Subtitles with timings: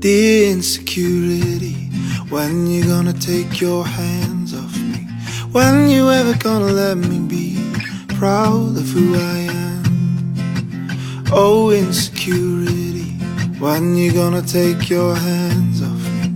[0.00, 1.90] The insecurity.
[2.30, 5.06] When you gonna take your hands off me?
[5.52, 7.60] When you ever gonna let me be
[8.08, 11.26] proud of who I am?
[11.30, 13.10] Oh, insecurity.
[13.58, 16.30] When you gonna take your hands off me?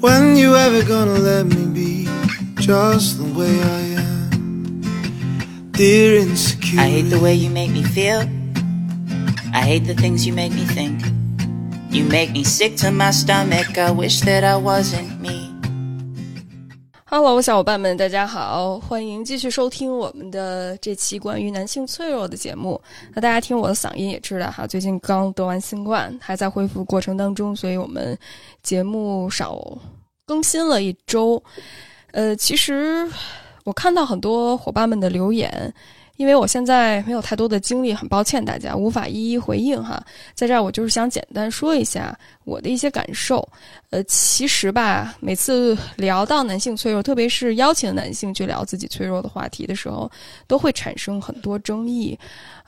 [0.00, 2.04] When you ever gonna let me be
[2.60, 4.82] just the way I am?
[5.70, 6.78] Dear insecurity.
[6.78, 8.28] I hate the way you make me feel.
[9.54, 11.15] I hate the things you make me think.
[11.96, 13.78] You make me sick to my stomach.
[13.78, 15.50] I wish that I wasn't me.
[17.06, 22.78] Hello，小伙伴们，大家好，欢迎继续收听我们的这期关于男性脆弱的节目。
[23.14, 28.14] 那大家听我的嗓音也知道哈，最近刚得完新冠，还在恢复过程当中，所以我们
[28.62, 29.58] 节目少
[30.26, 31.42] 更新了一周。
[32.10, 33.10] 呃，其实
[33.64, 35.72] 我看到很多伙伴们的留言。
[36.16, 40.02] 因为我现在没有太多的精力，很抱歉大家无法一一回应哈。
[40.34, 43.46] 在这儿我就是想简单说一下我的一些感受。
[43.90, 50.10] 呃，其实吧，每次聊到男性脆弱，特别是邀请男性去聊自己脆弱的话题的时候，
[50.46, 52.18] 都会产生很多争议。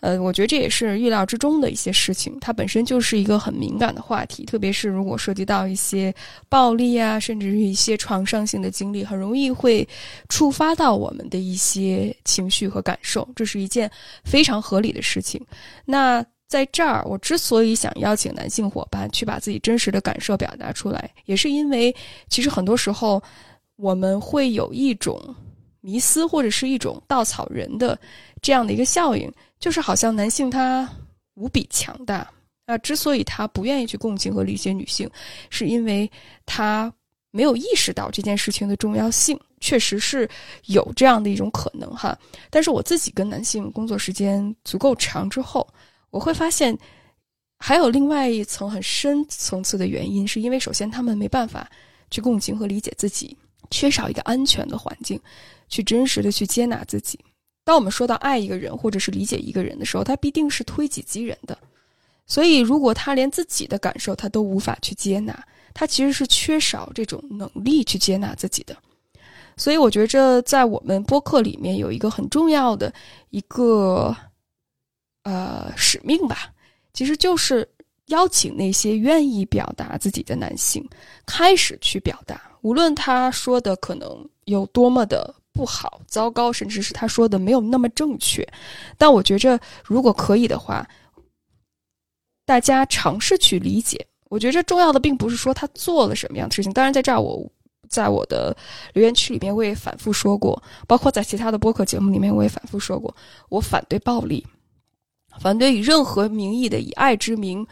[0.00, 2.36] 呃，我觉得这也是预料之中的一些事情。
[2.40, 6.14] 它本身就是一个很敏感的话题，特别是如果涉及到一些
[6.48, 9.86] 暴力啊，甚至是一些创伤性的经历，很容易会
[10.28, 13.28] 触发到我们的一些情绪和感受。
[13.34, 13.90] 这是一件
[14.24, 15.44] 非常合理的事情。
[15.84, 21.94] 那在这儿，我之所以想邀请男性伙伴去把自己真实的感受表达出来，也是因为
[22.28, 23.22] 其实很多时候
[23.76, 25.20] 我们会有一种
[25.80, 27.98] 迷思，或者是一种稻草人的
[28.40, 29.30] 这样的一个效应。
[29.58, 30.88] 就是好像男性他
[31.34, 32.28] 无比强大
[32.66, 35.10] 啊，之所以他不愿意去共情和理解女性，
[35.50, 36.10] 是因为
[36.46, 36.92] 他
[37.30, 39.38] 没有意识到这件事情的重要性。
[39.60, 40.30] 确实是
[40.66, 42.16] 有这样的一种可能哈。
[42.48, 45.66] 但是我自己跟男性工作时间足够长之后，
[46.10, 46.78] 我会发现
[47.58, 51.68] 还有另外一层很深层次的原因，是因为首先他们没办法
[52.08, 53.36] 去共情和理解自己，
[53.68, 55.20] 缺少一个安全的环境，
[55.68, 57.18] 去真实的去接纳自己。
[57.68, 61.58] 当我们说到爱一个人或者是理解一个人的时候，他必定是推己及人的。
[62.26, 65.38] 所以，如果他连自己的感受他都无法去接纳，
[65.74, 68.74] 他其实是缺少这种能力去接纳自己的。
[69.58, 72.90] 所以，我觉着在我们播客里面有一个很重要的
[73.28, 74.16] 一个
[75.24, 76.50] 呃使命吧，
[76.94, 77.68] 其实就是
[78.06, 80.82] 邀请那些愿意表达自己的男性
[81.26, 85.34] 开始去表达，无论他说的可能有多么的。
[85.58, 88.46] 不好，糟糕，甚至是他说的没有那么正确，
[88.96, 90.88] 但我觉着如果可以的话，
[92.46, 94.06] 大家尝试去理解。
[94.28, 96.72] 我觉着重要的并不是说他做了什么样的事情。
[96.72, 97.44] 当然，在这儿我
[97.88, 98.56] 在我的
[98.92, 103.12] 留言区里面我也反复说过，包括在其他的播客节目里面我也反复说过，
[103.48, 104.46] 我反对暴力，
[105.40, 107.66] 反对以任何名义的以爱之名。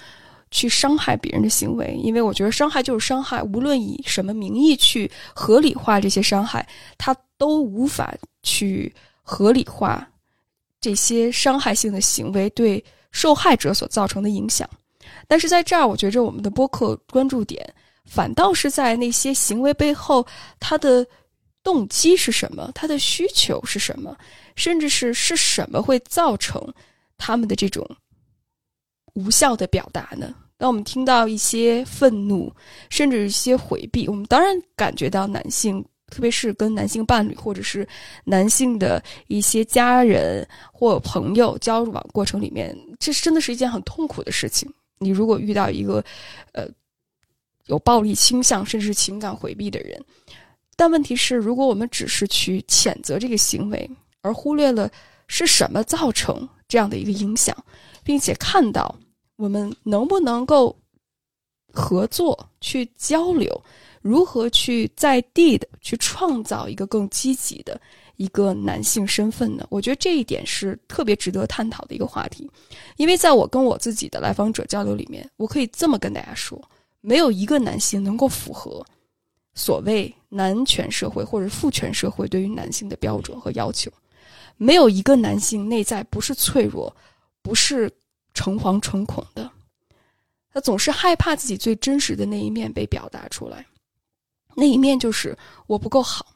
[0.53, 6.67] 去伤害别人的行为，因为我觉得伤害就是伤害，无论以什么名义去合理化这些伤害，
[6.97, 10.09] 它都无法去合理化
[10.81, 14.69] 这些伤害性的行为对受害者所造成的影响。
[15.29, 17.75] 但是在这儿，我觉着我们的播客关注点
[18.05, 20.27] 反倒是在那些行为背后，
[20.61, 21.07] 他的
[21.63, 24.17] 动机是什么，他的需求是什么，
[24.55, 26.63] 甚至是是什么会造成
[27.19, 27.85] 他们的这种。
[29.15, 30.35] 无效的表达呢？
[30.59, 32.53] 当我们听到一些愤怒，
[32.91, 37.87] 甚至一些回避，我们当然感觉到男性，特别是跟男性伴侣或者是
[38.25, 44.73] 男性的一些家人或朋友交往过程里面，这真的是一件很痛苦的事情。
[44.99, 46.05] 你如果遇到一个，
[46.53, 46.67] 呃，
[47.67, 50.03] 有暴力倾向甚至是情感回避的人，
[50.77, 53.91] 但问题是，如果我们只是去谴责这个行为，
[54.23, 54.91] 而忽略了
[55.27, 57.57] 是什么造成这样的一个影响，
[58.03, 58.95] 并且看到。
[59.39, 60.75] 我们能不能够
[61.71, 63.63] 合作去交流，
[64.07, 67.81] 如何去在地的去创造一个更积极的
[68.17, 69.67] 一个男性身份呢？
[69.69, 72.49] 我觉得这一点是特别值得探讨的一个话题。
[72.97, 76.63] 因为在我跟我自己的来访者交流里面，我可以这么跟大家说：
[77.01, 78.85] 没有一个男性能够符合
[79.55, 83.91] 所谓男权社会或者父权社会对于男性的标准和要求。
[84.57, 86.95] 没有一个男性内在不是脆弱，
[87.43, 87.91] 不是。
[88.39, 89.51] 诚惶诚恐的，
[90.53, 93.65] 他总是害怕自己最真实的那一面被表达出来。
[94.57, 95.37] 那一面就是
[95.67, 96.27] 我不够好，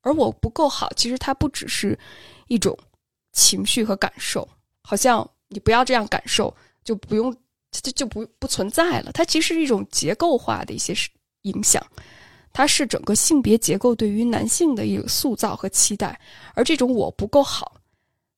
[0.00, 1.98] 而我不够好，其实它不只是
[2.46, 2.78] 一种
[3.32, 4.48] 情绪和感受，
[4.82, 6.54] 好像你不要这样感受，
[6.84, 7.34] 就不用
[7.72, 9.10] 就就不不存在了。
[9.12, 10.94] 它其实是一种结构化的一些
[11.42, 11.84] 影响，
[12.52, 16.18] 它是整个性别结构对于男性的一个塑造和期待。
[16.54, 17.80] 而这种我不够好，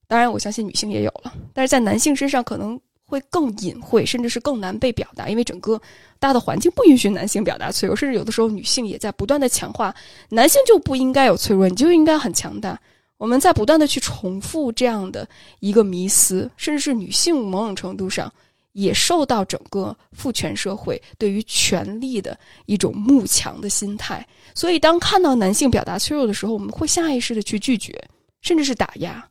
[0.07, 2.81] 当然我相信女性也有了，但是在男性身上可能。
[3.09, 5.81] 会更隐晦，甚至是更难被表达，因为整个
[6.19, 9.95] 大的环境不允许男性表达脆弱，甚至有的时候女性也在不断的强化
[10.29, 12.79] 男性就不应该有脆弱，你就应该很强大。
[13.17, 15.27] 我们在不断的去重复这样的
[15.61, 18.33] 一个迷思，甚至是女性某种程度上
[18.75, 24.25] 也受到整个父权社会对于权力的一种慕强的心态。
[24.55, 27.93] 所以，当看到男性表达脆弱的时候，我们会下意识的去拒绝，
[28.41, 29.29] 甚至是打压。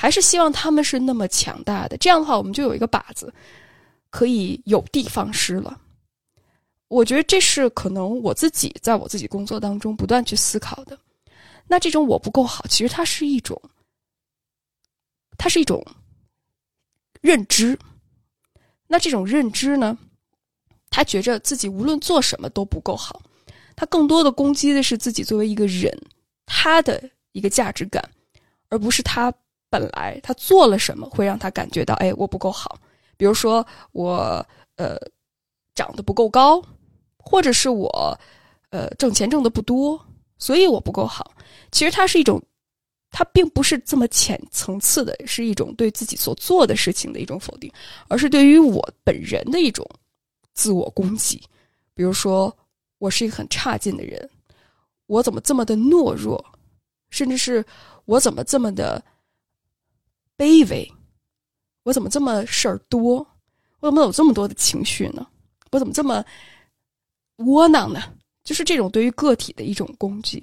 [0.00, 3.34] 还是希望他们是那么强大的，这样的话，我们就有一个靶子，
[4.10, 5.76] 可以有的放矢了。
[6.86, 10.96] 我觉得这是可能我自己在我自己工作当中不断去思考的。
[11.66, 13.60] 那这种我不够好，其实它是一种，
[15.36, 15.84] 它是一种
[17.20, 17.76] 认知。
[18.86, 19.98] 那这种认知呢，
[20.90, 23.20] 他觉着自己无论做什么都不够好，
[23.74, 25.92] 他更多的攻击的是自己作为一个人
[26.46, 27.02] 他的
[27.32, 28.08] 一个价值感，
[28.68, 29.34] 而不是他。
[29.70, 32.78] 本来他做了什么会让他感觉到，哎，我不够好。
[33.16, 34.44] 比如说我
[34.76, 34.96] 呃
[35.74, 36.62] 长得不够高，
[37.18, 38.18] 或者是我
[38.70, 40.00] 呃挣钱挣的不多，
[40.38, 41.32] 所以我不够好。
[41.70, 42.42] 其实它是一种，
[43.10, 47.70] 它并不是这么浅层次的，是一种对自己所做的事情的一种否定，
[48.08, 49.84] 而是对于我本人的一种
[50.54, 51.42] 自我攻击。
[51.92, 52.56] 比如说
[52.98, 54.30] 我是一个很差劲的人，
[55.06, 56.42] 我怎么这么的懦弱，
[57.10, 57.64] 甚至是
[58.06, 59.04] 我怎么这么的。
[60.38, 60.90] 卑微，
[61.82, 63.26] 我怎么这么事儿多？
[63.80, 65.26] 我怎么有这么多的情绪呢？
[65.72, 66.24] 我怎么这么
[67.38, 68.00] 窝囊呢？
[68.44, 70.42] 就是这种对于个体的一种攻击。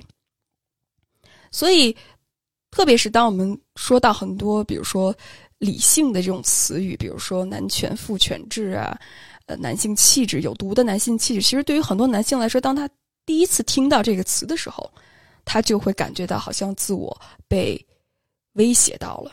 [1.49, 1.95] 所以，
[2.69, 5.15] 特别是当我们说到很多，比如说
[5.57, 8.99] 理性的这种词语，比如说男权、父权制啊，
[9.45, 12.89] 呃，男性气质、有毒的男性气质，其实对于很多男性来说，当他
[13.25, 14.91] 第一次听到这个词的时候，
[15.45, 17.83] 他就会感觉到好像自我被
[18.53, 19.31] 威胁到了。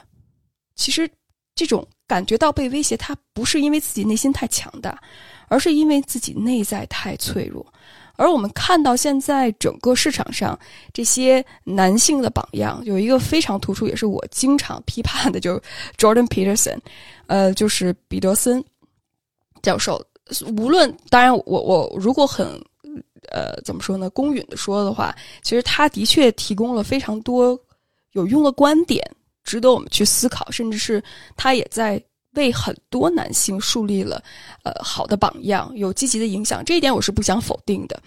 [0.83, 1.09] 其实，
[1.55, 5.01] 这种感觉到被威胁，他不是因为自己内心太强大，
[5.47, 7.65] 而是因为自己内在太脆弱。
[8.17, 10.59] 而我们看到现在整个市场上
[10.93, 15.63] 这些男性的榜样，有一个非常突出，也是我经常批判的，就是
[15.97, 16.79] Jordan Peterson，
[17.29, 18.63] 呃，就是彼得森
[19.63, 20.05] 教授。
[20.57, 22.47] 无论当然，我我如果很
[23.31, 27.57] 呃怎么说呢，公允的说的话，其实他的确提供了非常多
[28.13, 29.01] 有用的观点。
[29.45, 31.03] 值得我们去思考，甚至是
[31.37, 32.03] 他也在
[32.35, 34.23] 为很多男性树立了
[34.63, 36.65] 呃好的榜样，有积极的影响。
[36.65, 38.03] 这一点我是不想否定的，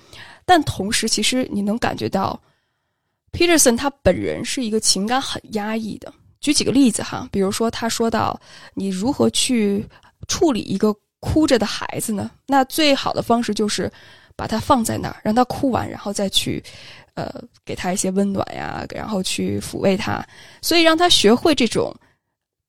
[0.45, 2.39] 但同时，其实你能感觉到
[3.31, 6.11] ，Peterson 他本人是一个情感很压抑的。
[6.41, 8.39] 举几个例子哈，比如说他说到，
[8.73, 9.85] 你如何去
[10.27, 12.31] 处理一个哭着的孩子呢？
[12.47, 13.91] 那最好的方式就是
[14.35, 16.63] 把他放在那儿，让他哭完，然后再去。
[17.15, 17.33] 呃，
[17.63, 20.21] 给他一些温暖呀，然后去抚慰他，
[20.61, 21.95] 所以让他学会这种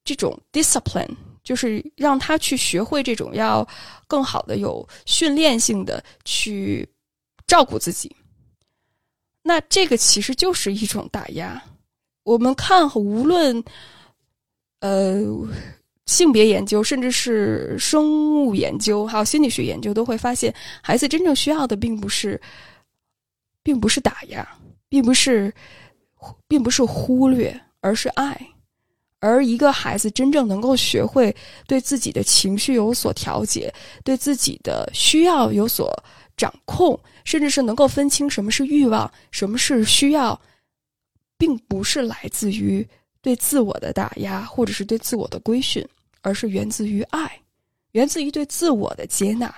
[0.04, 1.10] 这种 discipline，
[1.42, 3.66] 就是让他去学会这种要
[4.06, 6.88] 更好的有训练性的去
[7.48, 8.14] 照顾自己。
[9.42, 11.60] 那这个其实就是一种打压。
[12.22, 13.60] 我们看，无论
[14.78, 15.20] 呃
[16.06, 22.40] 性别研究，甚至是生物研究，还有心理学研究，都会发现，孩子真正需要的并不是。
[23.66, 24.48] 并不是打压，
[24.88, 25.52] 并不是，
[26.46, 28.40] 并不是忽略，而是爱。
[29.18, 31.34] 而一个孩子真正能够学会
[31.66, 33.74] 对自己的情绪有所调节，
[34.04, 35.92] 对自己的需要有所
[36.36, 40.40] 掌控，甚至是能够分清什么是欲望，什么是需要，
[41.36, 42.88] 并不是来自于
[43.20, 45.84] 对自我的打压，或者是对自我的规训，
[46.20, 47.36] 而是源自于爱，
[47.90, 49.52] 源自于对自我的接纳。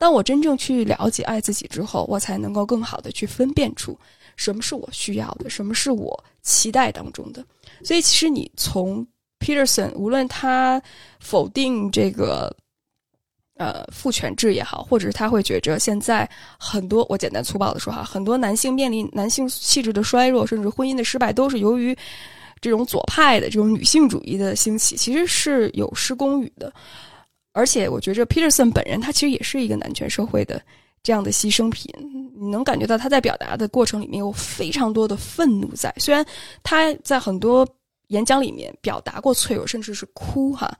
[0.00, 3.94] 当我真正去了解爱自己之后，我才能够更好的去分辨出
[4.34, 7.44] 什么是我需要的，什么是我期待当中的。
[7.84, 9.06] 所以，其实你从
[9.40, 10.80] Peterson，无论他
[11.20, 12.50] 否定这个
[13.56, 16.26] 呃父权制也好，或者是他会觉着现在
[16.58, 21.94] 很多，我简单粗暴的说哈，很多男性面临男性气质的衰弱，甚至婚姻的失败，都是由于
[22.62, 26.72] 这种左派的这种女性主义的兴起，其实是有失公允的。
[27.60, 30.62] 而且我觉着 Peterson 本人他其实也是一个男权社会的
[31.02, 31.92] 这样的牺牲品，
[32.34, 35.94] 你能感觉到他在表达的过程里面有非常多的愤怒在。
[35.98, 36.24] 虽然
[36.62, 37.68] 他在很多
[38.08, 40.74] 演讲里面表达过脆弱，甚至是哭哈，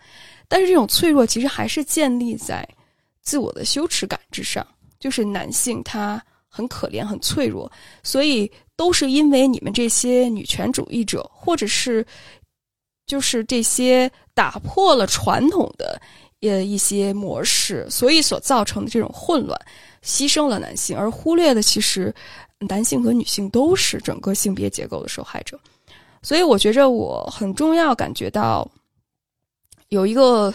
[0.48, 2.66] 但是这种脆弱其实还是建立在
[3.20, 4.66] 自我的羞耻感之上。
[4.98, 7.70] 就是男性他很可怜、很脆弱，
[8.02, 12.06] 所以都是因为你们这些女权主义者，或者是
[13.06, 16.00] 就是这些打破了传统的。
[16.42, 19.60] 呃，一些模式，所以所造成的这种混乱，
[20.02, 22.14] 牺牲了男性，而忽略的其实
[22.60, 25.58] 男性和女性都是整个性别结构的受害者。
[26.22, 28.66] 所以，我觉着我很重要，感觉到
[29.88, 30.52] 有一个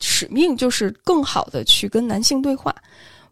[0.00, 2.74] 使命就是更好的去跟男性对话，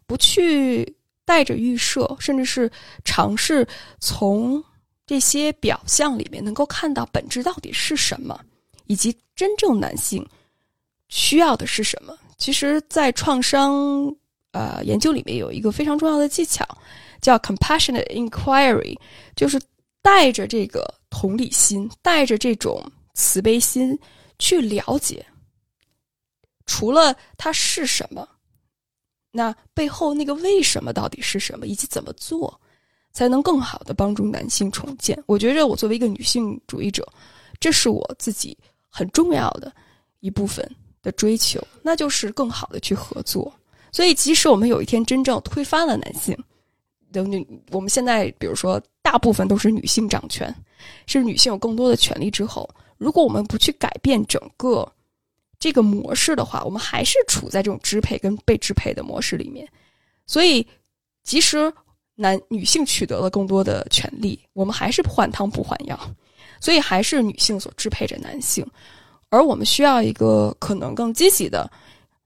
[0.05, 0.95] 不去
[1.25, 2.71] 带着预设，甚至是
[3.03, 3.67] 尝试
[3.99, 4.63] 从
[5.05, 8.39] 这些表象里面能够看到本质到底是什么，
[8.87, 10.25] 以及真正男性
[11.13, 12.17] 需要的是什么。
[12.39, 14.11] 其实，在创伤
[14.51, 16.67] 呃研究里面有一个非常重要的技巧，
[17.21, 18.97] 叫 compassionate inquiry，
[19.35, 19.61] 就是
[20.01, 23.97] 带着这个同理心，带着这种慈悲心
[24.39, 25.23] 去了解。
[26.65, 28.27] 除了它是什么，
[29.31, 32.59] 那背后那个为什么到底是什么，以及怎么做
[33.11, 35.21] 才能更好的帮助男性重建？
[35.27, 37.07] 我觉着我作为一个女性主义者，
[37.59, 38.57] 这是我自己
[38.89, 39.71] 很重要的
[40.19, 40.67] 一部分
[41.03, 43.53] 的追求，那就是更好的去合作。
[43.91, 46.35] 所以，即使我们有一天真正推翻了男性
[47.11, 50.51] 的女，我们现在比如说大部分都是女性掌权，
[51.05, 52.67] 是女性有更多的权利之后，
[52.97, 54.91] 如果我们不去改变整个。
[55.59, 59.65] 这个模式的话，我们还是处在这种支配跟被支配的模式里面，
[60.25, 60.67] 所以
[61.23, 61.71] 即使
[62.15, 65.97] 男女性取得了更多的权利，我们还是换汤不换药，
[66.59, 68.67] 所以还是女性所支配着男性，
[69.33, 71.67] 而我们需要一个可能更积极的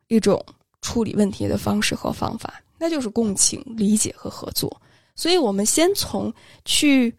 [0.09, 0.45] 一种
[0.81, 4.69] 处理问题的方式和方法，那就是共情、理解和合作。
[5.15, 6.33] 所以我们先从
[6.65, 7.15] 去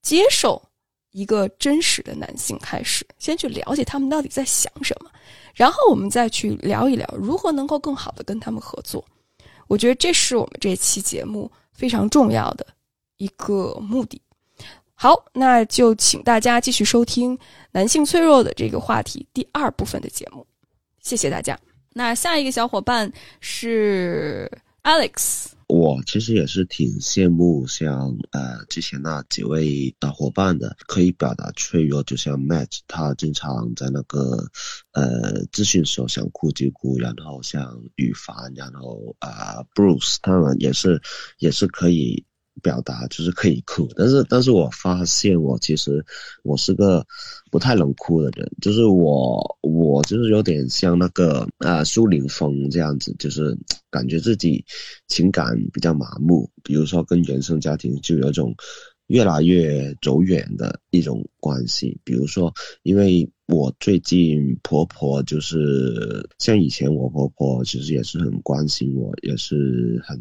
[0.00, 0.62] 接受
[1.10, 5.10] 一个真实的男性开始，先去了解他们到底在想什么。
[5.52, 9.04] 然后我们再去聊一聊如何能够更好的跟他们合作，
[9.66, 12.64] 我觉得这是我们这期节目非常重要的
[13.16, 14.22] 一个目的。
[15.02, 17.36] 好，那就请大家继续收听
[17.72, 20.46] 男性脆弱的这个话题第二部分的节目，
[21.00, 21.58] 谢谢大家。
[21.92, 24.48] 那下一个小伙伴是
[24.84, 25.46] Alex。
[25.66, 34.48] 我其实也是挺羡慕像呃之前那几位的伙伴的，可以表达脆弱，就像 Matt，他经常在那个
[34.92, 41.02] 呃咨询时候想哭就哭，然后像羽凡，然后啊 Bruce，他们也是
[41.38, 42.24] 也是可以。
[42.60, 46.04] 表达就是可以哭，但是但是我发现我其实
[46.42, 47.06] 我是个
[47.50, 53.56] 不太能哭的人，就是我我就是有点像那个啊苏林峰这样子，就是
[53.90, 54.64] 感觉自己
[55.08, 58.54] 情感比较麻木，比如说跟原生家庭就有种。
[59.08, 70.18] 越来越走远的一种关系，比如说，因为我最近婆婆就是像以前我婆婆其实也是很关心我，也是很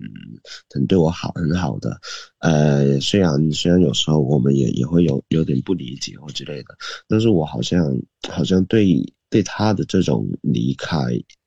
[0.69, 1.97] 很对我好很好的。
[2.39, 6.75] 呃，虽然虽然有时候我们也也会有有点不理解或之类的，
[7.07, 9.13] 但是我好像好像对。
[9.31, 10.97] 对他的这种离开，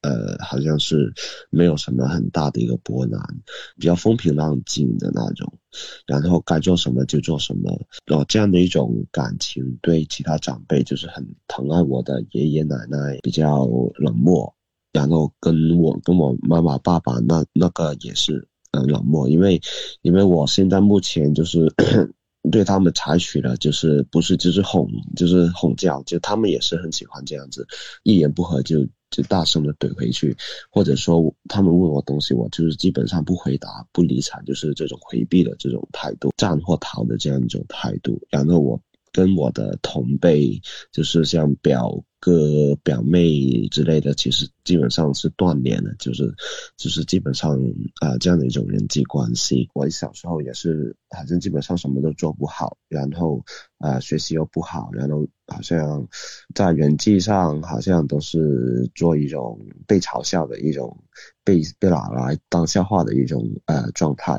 [0.01, 1.13] 呃，好像是
[1.51, 3.23] 没有什么很大的一个波澜，
[3.79, 5.53] 比较风平浪静的那种，
[6.07, 7.71] 然后该做什么就做什么，
[8.07, 13.67] 哦，这样的一种感情，对其他长辈就是很疼爱我的爷爷奶奶比较
[13.99, 14.53] 冷漠，
[14.91, 19.61] 然后跟我跟我妈妈爸爸那那个也是嗯冷漠，因为
[20.01, 21.71] 因为我现在目前就是。
[22.51, 27.67] 对他们采取了就是不是就是哄就是哄叫，就他们也是很喜欢这样子，
[28.03, 30.37] 一言不合就就大声的怼回去，
[30.71, 38.21] 或者说他们问我东西，我就是基本上不回答不理睬，就是这种回避的这种态度，战或逃的这样一种态度。
[38.31, 38.81] 然后我
[39.13, 40.61] 跟我的同辈，
[40.93, 42.05] 就是像表。
[42.25, 46.35] 个表妹之类的，其实基本上是断联的，就是
[46.79, 47.59] 就是基本上
[48.01, 49.69] 啊这样的一种人际关系。
[49.75, 53.45] 我小时候也是，反正基本上什么都做不好，然后
[53.77, 56.07] 啊学习又不好，然后好像
[56.55, 60.97] 在人际上好像都是做一种被嘲笑的一种。
[61.45, 64.35] 被被拿来当笑话的一种呃状态，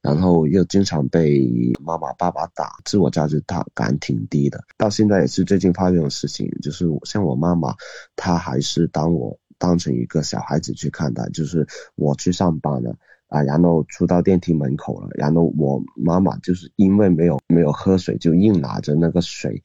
[0.00, 1.46] 然后又经常被
[1.84, 3.44] 妈妈爸爸打，自我价值
[3.74, 4.64] 感挺低的。
[4.78, 7.74] 到现在也是最近发生的事情，就是像我妈妈，
[8.16, 12.96] 她还是当我当成一个小孩子去看待，就是我去上班了。
[13.36, 19.62] 啊，然后出到电梯门口了，然后我妈妈就是因为没有没有喝水，就硬拿着那个水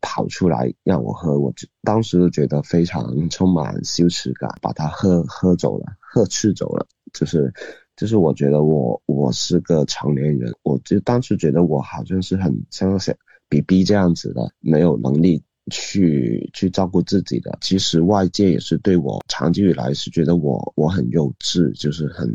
[0.00, 7.52] 跑出来让我喝，我就当时就觉得非常充满羞耻感，把它喝喝走了，喝吃走了，就是
[7.96, 13.14] 就是我觉得我我是个成年人，我就当时觉得我好像是很像小
[13.48, 15.42] B B 这样子的，没有能力。
[15.70, 22.30] 去去照顾自己的，其实外界也是对我长久以来是觉得我我很幼稚，就是很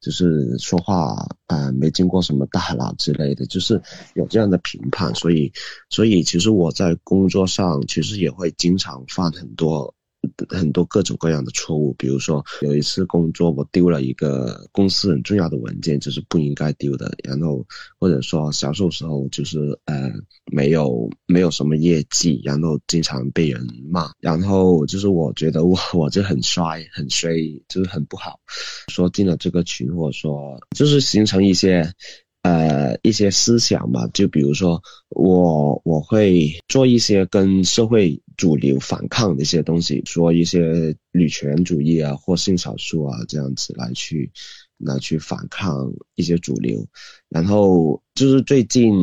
[0.00, 3.80] 就是说话啊没经过什么大脑之类的，就是
[4.14, 5.52] 有这样的评判，所以
[5.88, 9.92] 所以其实我在工作上其实也会经常犯很多
[10.48, 17.66] 很多各种各样的错误，比如说有一次工作我丢了一个公司很重要的文件，就是不应该丢的，然后
[17.98, 20.10] 或者说销售时候就是呃
[20.52, 28.38] 没有没有什么业绩，然后经常被人骂，然后就是我觉得我我就很衰很衰，就是很不好，
[28.88, 31.92] 说进了这个群或者说就是形成一些。
[32.42, 44.30] 呃，一些思想嘛，就比如说我我会做一些跟社会主流反抗的一些东西，说一些女权主义啊或性少数啊这样子来去
[44.78, 46.86] 来去反抗一些主流。
[47.28, 48.94] 然后就是最近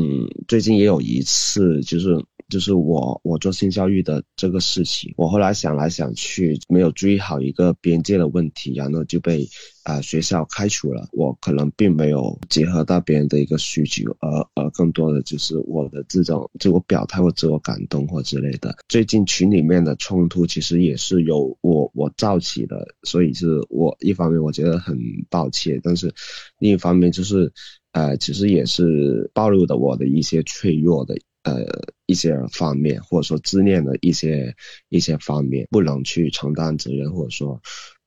[0.48, 2.16] 最近也有一次，就是
[2.50, 9.48] 就是我我做性教育的这个事情，我后来想来想去没有注意好一个边界的问题，然后就被。
[9.88, 18.76] 啊，学校开除了我，可能并没有结合到别人的一个需求，而而更多的就是我的这种自我表态或自我感动或之类的。
[18.90, 25.00] 最近群里面的冲突其实也是由我我造起的，所以是我一方面我觉得很
[25.30, 26.14] 抱歉，但是
[26.60, 27.50] 另一方面就是，
[27.94, 31.18] 呃，其实也是暴露的我的一些脆弱的
[31.56, 31.66] 呃
[32.06, 34.56] 一些方面，或者说自恋的一些
[34.90, 37.62] 一些方面，不能去承担责任，或者说。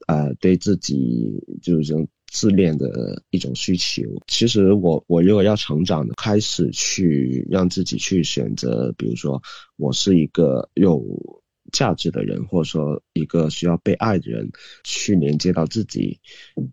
[0.08, 1.30] 呃，对自己
[1.62, 4.02] 就是这种自恋的一种需求。
[4.26, 9.40] 其实我我如果要成长的，开始去让自己去选择，比如说
[9.76, 11.00] 我是一个有。
[11.72, 14.50] 价值的人，或者说一个需要被爱的人，
[14.84, 16.18] 去连接到自己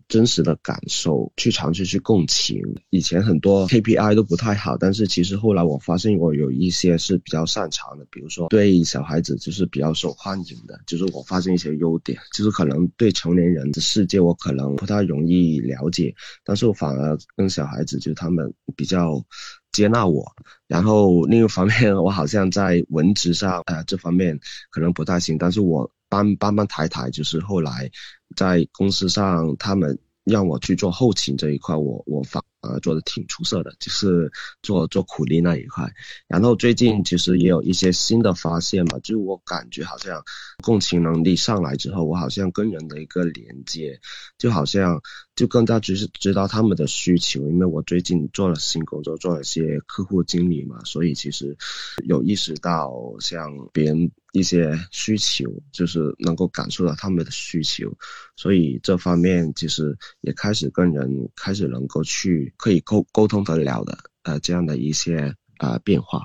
[0.08, 2.62] 真实的感受，去尝试去共情。
[2.90, 16.14] 以前很多 KPI 都不太好，但是其实后来我发现我有一些是比较擅长的，比如说对小孩子就是比较受欢迎的，就是我发现一些优点，就是可能对成年人的世界我可能不太容易了解，
[16.44, 19.24] 但是我反而跟小孩子就他们比较。
[19.72, 20.34] 接纳我，
[20.66, 24.38] 然后另一方面，我好像在文职上，呃，这方面
[24.70, 27.90] 可能不太行，但是我帮帮帮抬抬，就是后来
[28.36, 34.30] 在公司上，他们让我去做后勤这一块，我我反而做的挺出色的，就是
[34.62, 35.90] 做做苦力那一块。
[36.26, 40.22] 然后最近其实也有一些新的发现嘛，就我感觉好像
[40.62, 44.00] 共情能力上来之后，我好像跟人的一个连接，
[44.38, 45.00] 就好像。
[45.38, 51.56] 就更加就是知道他们的需求，因为我最近做了新工作，做了些客户经理嘛，所以其实
[52.04, 57.92] 有意识到像别人一些需求，就是能够感受到他们的需求，
[58.36, 66.22] 所以这方面其实也开始跟人开始能够去可以沟沟通得了的，呃，这样的一些啊变化，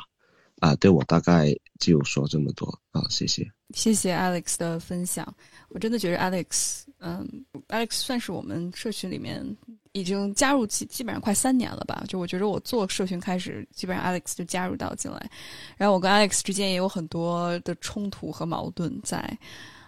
[0.60, 5.36] 啊，对我大概就说这么多啊，谢谢，谢谢 Alex 的分享，
[5.70, 6.84] 我真的觉得 Alex。
[7.06, 7.28] 嗯
[7.68, 9.46] ，Alex 算是我们社群里面
[9.94, 12.04] 已经加入基基本上快三年了吧？
[12.08, 15.32] 就我觉得我做社群开始，基本上 Alex 就加入到进来，
[15.78, 19.38] 然后我跟 Alex 之间也有很多的冲突和矛盾在。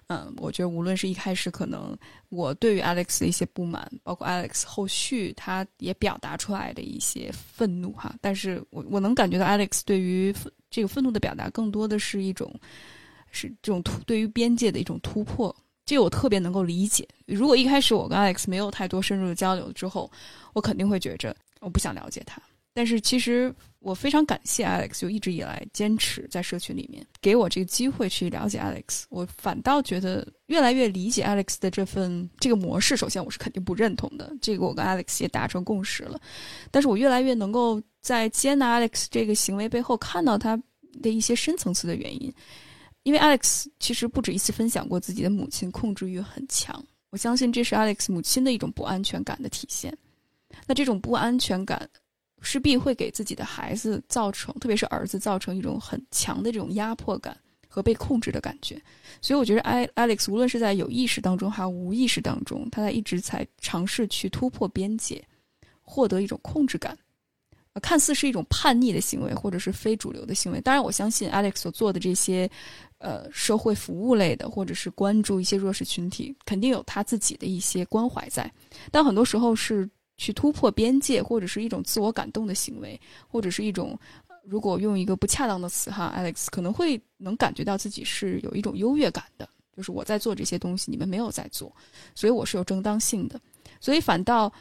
[0.08, 1.98] 嗯，我觉得无论是一开始可能
[2.30, 10.32] 我对于 Alex 的一些不满，包括 Alex 后续他也表达出来的一些愤怒哈，但是我我能感觉到 Alex 对于
[10.70, 12.54] 这个愤怒的表达更多的是一种
[13.32, 15.56] 是这种突对于边界的一种突破。
[15.86, 17.08] 这个我特别能够理解。
[17.28, 20.12] 如果一开始我跟 Alex 没有太多深入的交流之后，
[20.54, 22.42] 我肯定会觉着我不想了解他。
[22.74, 29.04] 但是其实我非常感谢 Alex，就一直以来坚持在社群里面给我这个机会去了解 Alex。
[29.08, 32.98] 我反倒觉得越来越理解 Alex 的这份这个模式。
[32.98, 36.20] 首先我是肯定不认同的，这个我跟 Alex 也达成共识了。
[36.70, 40.62] 但是我越来越能够在接纳 Alex 这个行为背后看到他
[41.02, 42.34] 的一些深层次的原因。
[43.06, 49.96] 因为 Alex 其实不止一次分享过自己的母亲控制欲很强，我相信这是 Alex 母亲的一种不安全感的体现。
[50.66, 51.88] 那这种不安全感
[52.42, 57.38] 势必会给自己的孩子造成，特别是儿子造成一种很强的这种压迫感
[57.68, 58.82] 和被控制的感觉。
[59.22, 59.62] 所以我觉得
[59.94, 65.24] Alex 无论是在有意识当中还是无意识当中，他在一直在尝试去突破边界，
[65.84, 66.98] 获得一种控制感。
[67.82, 70.62] 看似是一种叛逆的行为，或者是非主流的行为。
[70.62, 72.50] 当然，我相信 Alex 所做的这些。
[73.06, 78.52] 呃，社会服务类的，或者是关注一些弱势群体，肯定有他自己的一些关怀在。
[78.92, 79.88] 但很多时候是
[80.18, 83.96] 去突破边界，或者是一种自我感动的行为，或者是一种，
[84.44, 91.72] 如果用一个不恰当的词哈，Alex 可能会能感觉到自己是有一种优越感的，就是我在做这些东西，你们没有在做，
[92.16, 93.40] 所以我是有正当性的。
[93.80, 94.52] 所以反倒，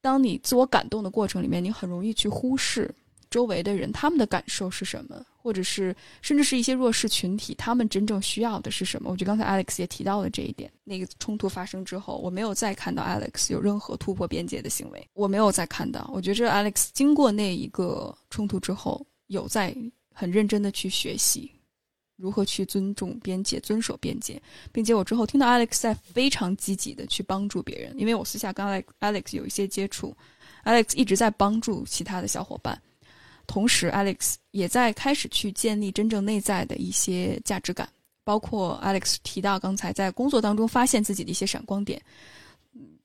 [0.00, 2.90] 当你自我感动的过程里面，你很容易去忽视。
[3.28, 9.10] 周围的人他们的感受是什么，或者是甚至是一些弱势群体，他们真正需要的是什么？
[9.10, 10.70] 我觉得刚才 Alex 也提到了这一点。
[10.84, 16.10] 那个冲突发生之后，我没有再看到 Alex 有任何突破边界的行为，我没有再看到。
[16.12, 19.74] 我觉着 Alex 经过那一个冲突之后，有在
[20.12, 21.50] 很认真的去学习，
[22.16, 24.40] 如何去尊重边界、遵守边界，
[24.72, 30.14] 并且我之后听到 Alex 在非常积极的去帮助别人，因为我私下跟 Alex Alex 有一些接触
[30.64, 32.80] ，Alex 一直在帮助其他的小伙伴，
[33.50, 37.88] 同时 Alex 也在开始去建立真正内在的一些价值感，
[38.22, 42.00] 包括 Alex 提到刚才在工作当中发现自己的一些闪光点。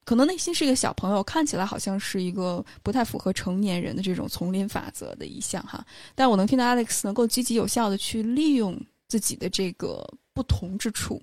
[0.03, 11.19] 可能内心是一个小朋友，看起来好像是一个不太符合成年人的这种丛林法则的一项哈，但我能听到 Alex 能够积极有效的去利用自己的这个不同之处，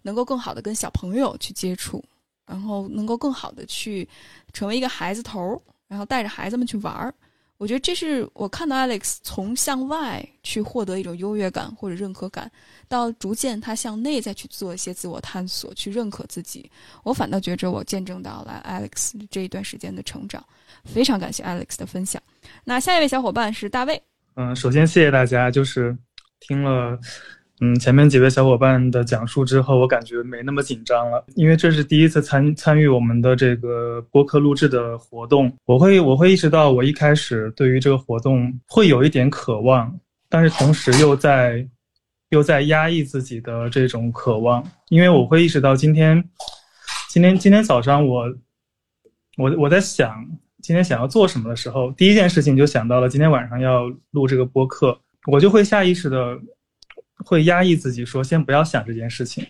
[0.00, 2.02] 能够更好的跟小朋友去接触，
[2.46, 4.08] 然后能够更好的去
[4.54, 7.14] 成为一个孩子头，然后带着孩子们去玩儿。
[7.56, 12.50] 我觉得这是我看到 Alex 从向外去获得一种优越感或者认可感，
[12.88, 16.70] 到逐渐他向内再去做一些自我探索，去认可自己。
[17.04, 20.44] 我反倒觉着我见证到了 Alex 这一段时间的成长，
[20.84, 22.20] 非常感谢 Alex 的分享。
[22.64, 24.02] 那下一位小伙伴是大卫。
[24.34, 25.96] 嗯，首先谢谢大家，就是
[26.40, 26.98] 听了。
[27.60, 39.96] 嗯，前面几位小伙伴的讲述之后，我感觉没那么紧张了，因为这是第一次参参与我们的这个播客录制的活动，我会我会意识到，我一开始对于这个活动会有一点渴望，
[40.28, 41.64] 但是同时又在
[42.30, 46.28] 又在压抑自己的这种渴望，因为我会意识到今天
[47.08, 48.24] 今天今天早上我
[49.36, 50.26] 我我在想
[50.60, 54.98] 今天想要做什么的时候，第一件事情就想到了今天晚上要录这个播客，
[55.30, 56.36] 我就会下意识的。
[57.18, 59.46] 会压抑自己，说先不要想这件事情。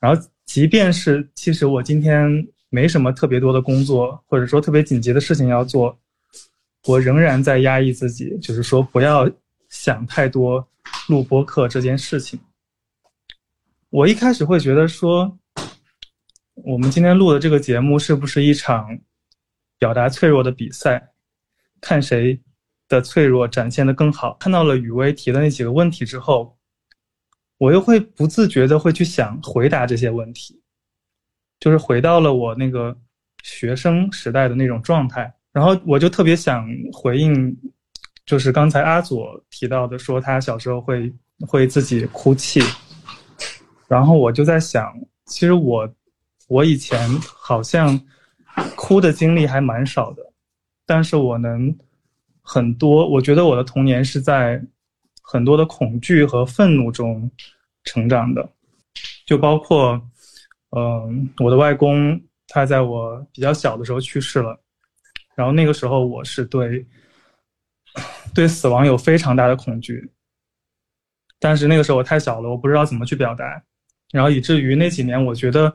[0.00, 2.30] 然后，即便是其实我今天
[2.68, 5.98] 没什么特别多的工作，或者说特别紧急的事情要做，
[6.86, 9.28] 我仍然在压抑自己，就是说不要
[9.68, 10.66] 想太多
[11.08, 12.38] 录播课这件事情。
[13.90, 15.36] 我一开始会觉得说，
[16.54, 18.86] 我们今天录的这个节目是不是一场
[19.78, 21.10] 表达脆弱的比赛，
[21.80, 22.40] 看谁
[22.86, 24.34] 的脆弱展现的更好？
[24.34, 26.57] 看到了雨薇提的那几个问题之后。
[27.58, 30.62] 我又会不自觉的会去想回答这些问题，
[31.58, 32.96] 就是回到了我那个
[33.42, 37.56] 学生时代的那种状态，然后我就特别想回应，
[38.24, 42.60] 就是刚才阿佐提到的，说他小时候会会自己哭泣，
[43.88, 45.92] 然后我就在想，其实我
[46.46, 48.00] 我以前好像
[48.76, 50.22] 哭的经历还蛮少的，
[50.86, 51.76] 但是我能
[52.40, 54.62] 很多，我觉得我的童年是在。
[55.30, 57.30] 很多的恐惧和愤怒中
[57.84, 58.48] 成长的，
[59.26, 60.00] 就包括，
[60.74, 64.58] 嗯，我的外公他在我比较小的时候去世了，
[65.36, 66.86] 然后那个时候我是对
[68.34, 70.10] 对死亡有非常大的恐惧，
[71.38, 73.62] 但是那个时候我太小了，我不知道怎么去表达，
[74.10, 75.70] 然后以至于那几年我觉得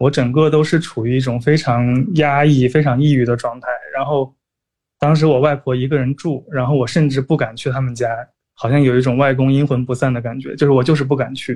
[0.00, 4.34] 我整个都是处于一种非常压抑、非常抑郁的状态，然后
[4.98, 8.06] 当时我外婆一个人住，然后我甚至不敢去他们家。
[8.60, 11.54] 好像有一种外公阴魂不散的感觉，就是我就是不敢去，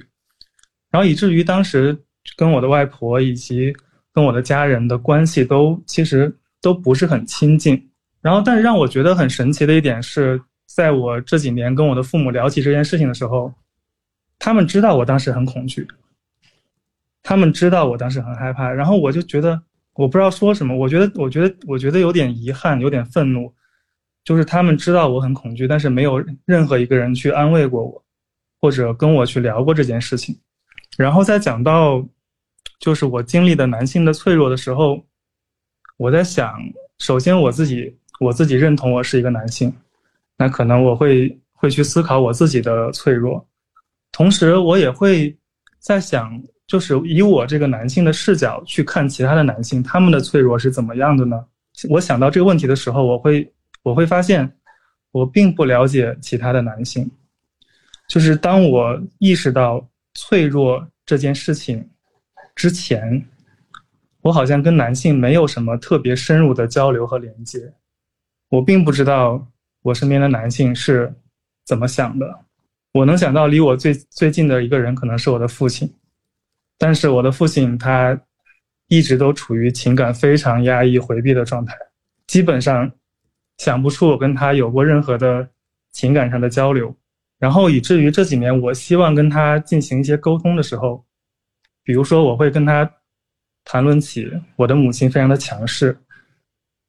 [0.88, 1.96] 然后以至于当时
[2.36, 3.74] 跟我的外婆以及
[4.14, 7.90] 跟我的家人的关系都其实都不是很亲近。
[8.20, 13.52] 然后，但是让我觉得很神奇的一点是，在我这几年跟我的父母聊起这件事情的时候，
[14.38, 15.84] 他们知道我当时很恐惧，
[17.20, 19.60] 他们知道我当时很害怕，然后我就觉得
[19.94, 23.52] 我不知道说什么，我觉得，我觉得，我觉得有点遗憾，有点愤怒。
[24.24, 28.04] 就是他们知道我很恐惧，但是没有任何一个人去安慰过我，
[28.60, 30.38] 或者跟我去聊过这件事情。
[30.96, 32.00] 然后在讲到，
[32.78, 35.04] 就是我经历的男性的脆弱的时候，
[35.96, 36.54] 我在想，
[36.98, 39.74] 首先我自己我自己认同我是一个男性，
[40.36, 43.44] 那可能我会会去思考我自己的脆弱，
[44.12, 45.36] 同时我也会
[45.80, 51.44] 在想，就是以我这个男性的视角去看其他的男性，他们的脆弱是怎么样的呢？
[51.90, 53.52] 我想到这个问题的时候，我会。
[53.82, 54.56] 我会发现，
[55.10, 57.10] 我并不了解其他的男性。
[58.08, 61.90] 就是当我意识到脆弱这件事情
[62.54, 63.26] 之前，
[64.20, 67.72] 我好像跟男性没有什么特别深入的交流和连接。
[68.50, 69.44] 我并不知道
[69.82, 71.12] 我身边的男性是
[71.64, 72.44] 怎么想的。
[72.92, 75.92] 我能想到离我最最近的一个人可能是我的父亲，
[76.78, 78.20] 但是我的父亲他
[78.86, 81.74] 一直都处于情感非常压抑、回避的状态，
[82.28, 82.92] 基本上。
[83.62, 85.48] 想不出我跟他有过任何的
[85.92, 86.92] 情感上的交流，
[87.38, 91.04] 然后以至于这几年，我希望跟他进行一些沟通的时候，
[91.84, 92.90] 比如说我会跟他
[93.64, 95.96] 谈论起我的母亲非常的强势，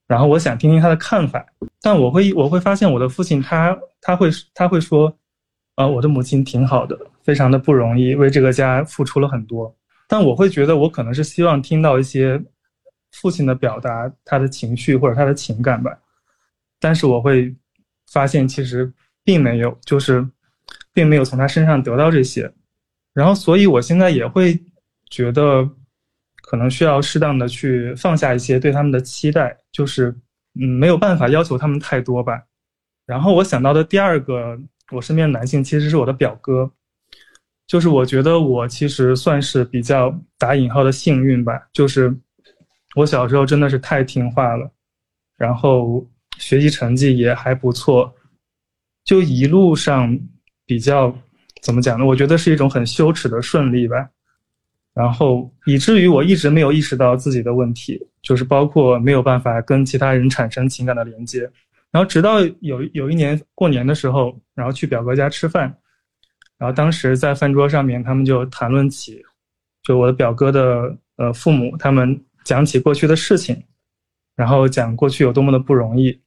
[0.07, 1.45] 然后我想听听他的看法，
[1.79, 5.15] 但我会我会发现我的父亲他他会他会说，
[5.75, 9.71] 呃，我的母亲挺好的，非常的不容易，为这个家付出了很多，
[10.07, 12.43] 但我会觉得我可能是希望听到一些
[13.11, 15.95] 父亲的表达他的情绪或者他的情感吧。
[16.83, 17.55] 但是我会
[18.11, 18.91] 发现，其实
[19.23, 20.27] 并没有，就是
[20.91, 22.51] 并没有从他身上得到这些，
[23.13, 24.61] 然后所以我现在也会
[25.09, 25.63] 觉得，
[26.41, 30.13] 可能需要适当的去放下一些对他们的期待，就是
[30.59, 32.43] 嗯没有办法要求他们太多吧。
[33.05, 34.59] 然后我想到的第二个，
[34.91, 36.69] 我身边的男性其实是我的表哥，
[37.65, 42.13] 就是我觉得我其实算是比较打引号的幸运吧，就是
[42.95, 44.69] 我小时候真的是太听话了，
[45.37, 46.05] 然后
[46.37, 48.13] 学习成绩也还不错，
[49.03, 50.19] 就一路上
[50.65, 51.15] 比较
[51.61, 52.05] 怎么讲呢？
[52.05, 54.09] 我觉得是一种很羞耻的顺利吧，
[54.93, 61.49] 然后以至于我一直没有意识到自己的问题，就是包括没有办法跟其他人产生情感的连接。
[61.91, 65.63] 然后直到有有一年过年的时候，然后去表哥家吃饭，
[66.57, 69.23] 然后当时在饭桌上面，他们就谈论起，
[69.83, 73.63] 就我的表哥的呃父母，他们讲起过去的事情，
[74.35, 76.21] 然后讲过去有多么的不容易，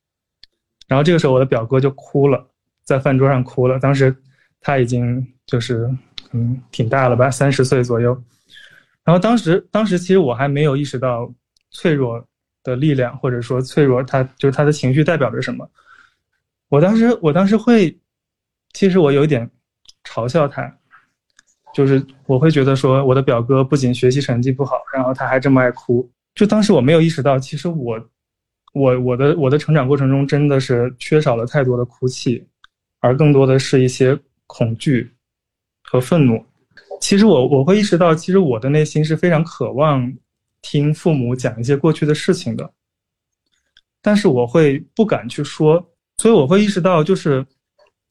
[0.87, 2.47] 然后这个时候我的表哥就哭了，
[2.83, 3.79] 在饭桌上哭了。
[3.79, 4.15] 当时
[4.61, 5.91] 他已经就是
[6.33, 8.21] 嗯挺大了吧，三十岁左右。
[9.05, 11.33] 然后当时当时其实我还没有意识到
[11.71, 12.27] 脆弱。
[12.67, 15.71] 的力量，或者说脆弱，他就是他的情绪代表着什么？
[16.69, 17.97] 我当时，我当时会，
[18.73, 19.49] 其实我有一点
[20.03, 20.77] 嘲笑他，
[21.73, 26.11] 就是我会觉得说，我的表哥不仅学习成绩不好，然后他还这么爱哭。
[26.37, 28.01] 就当时我没有意识到，其实我，
[28.73, 32.47] 我我的我的成长过程中真的是缺少了太多的哭泣，
[33.01, 35.11] 而更多的是一些恐惧
[35.83, 36.47] 和愤怒。
[37.01, 40.17] 其实我我会意识到，其实我的内心是非常渴望。
[40.63, 42.69] 听父母讲一些过去的事情的，
[44.03, 47.47] 但是我会不敢去说，所以我会意识到，就是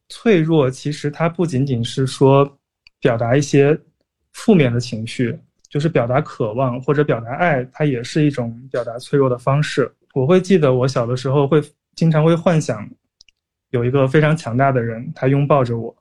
[0.07, 2.57] 脆弱，其实它不仅仅是说
[3.01, 3.77] 表达一些
[4.31, 5.37] 负面的情绪，
[5.69, 9.93] 就是表达渴望或者表达爱，它也是一种表达脆弱的方式。
[10.13, 11.61] 我会记得我小的时候会
[11.95, 12.89] 经常会幻想
[13.71, 15.95] 有一个非常强大的人，他拥抱着我。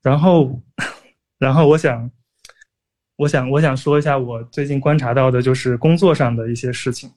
[0.00, 0.60] 然后，
[1.38, 2.10] 然后我想，
[3.16, 7.12] 我想，我想说一下我最近观察到的，就是工作上的一些事情。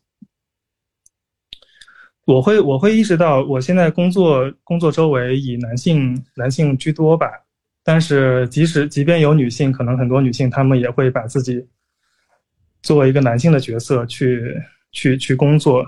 [2.26, 7.28] 我会，我会意识到，我现在工作工作周围以男性男性居多吧。
[7.84, 11.68] 但是，即使即便有女性，可能很多女性她们也会把自己
[12.84, 14.56] 作为一个男性的角色去
[14.92, 15.84] 去去工作。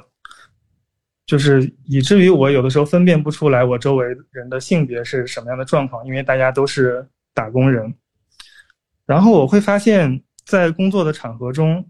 [1.25, 7.93] 就是以至于我有的时候分辨不出来我周围人的性别是什么样的状况，因为大家都是打工人。
[9.05, 11.87] 然后我会发现，在工作的场合中，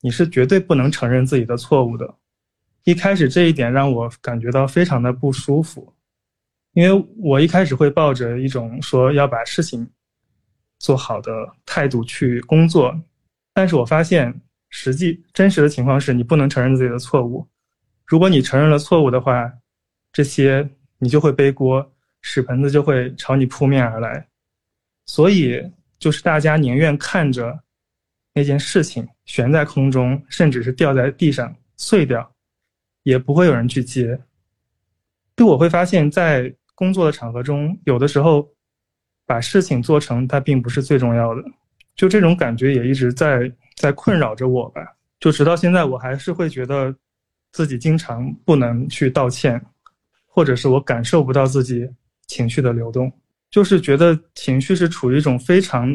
[0.00, 2.14] 你是绝对不能承认自己的错误的。
[2.84, 5.94] 一开始这一点让我感觉到非常的不舒服，
[6.72, 9.88] 因为我一开始会抱着一种说要把事情
[10.78, 11.30] 做好的
[11.66, 12.98] 态度去工作，
[13.52, 14.34] 但是我发现
[14.70, 17.46] 实际真实的情况是你不能承认自己的错误。
[18.06, 19.52] 如果你承认了错误的话，
[20.12, 20.66] 这些
[20.98, 24.26] 你就会背锅，屎盆子就会朝你扑面而来。
[25.06, 25.62] 所以，
[25.98, 27.58] 就是大家宁愿看着
[28.32, 32.30] 那件事情悬在空中，甚至是掉在地上碎掉，
[33.08, 34.18] 也不会有人去接。
[35.36, 38.46] 就我会发现，在工作的场合中，有的时候
[39.24, 41.42] 把事情做成，它并不是最重要的。
[41.96, 44.82] 就这种感觉也一直在在困扰着我吧。
[45.18, 46.94] 就直到现在，我还是会觉得。
[47.50, 49.58] 自己经常不能去道歉，
[50.26, 51.88] 或者是我感受不到自己
[52.26, 53.10] 情绪的流动，
[53.50, 55.88] 就是觉得情绪是处于一种非常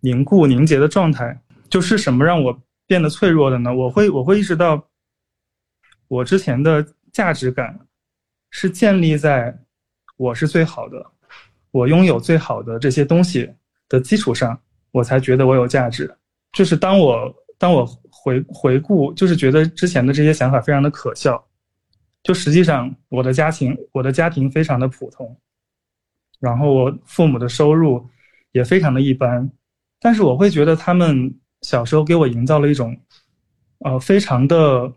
[0.00, 1.40] 凝固凝结的状态。
[1.70, 3.74] 就是什么让我变得脆弱的呢？
[3.74, 4.86] 我会我会意识到，
[6.08, 7.78] 我之前的价值感
[8.50, 9.56] 是建立在
[10.16, 11.06] 我是最好的，
[11.70, 13.48] 我拥有最好的这些东西
[13.88, 16.12] 的基础上，我才觉得我有价值。
[16.52, 17.88] 就是当我当我。
[18.20, 21.42] 回回顾，就是觉得之前的这些想法非常的可笑。
[22.24, 25.38] 就实际上，我的家庭，我的家庭非常的普通，
[26.40, 28.04] 然后我父母的收入
[28.50, 29.48] 也非常的一般，
[30.00, 32.98] 但是我会觉得他们小时候给我营造了一种，
[33.84, 34.92] 呃，非常的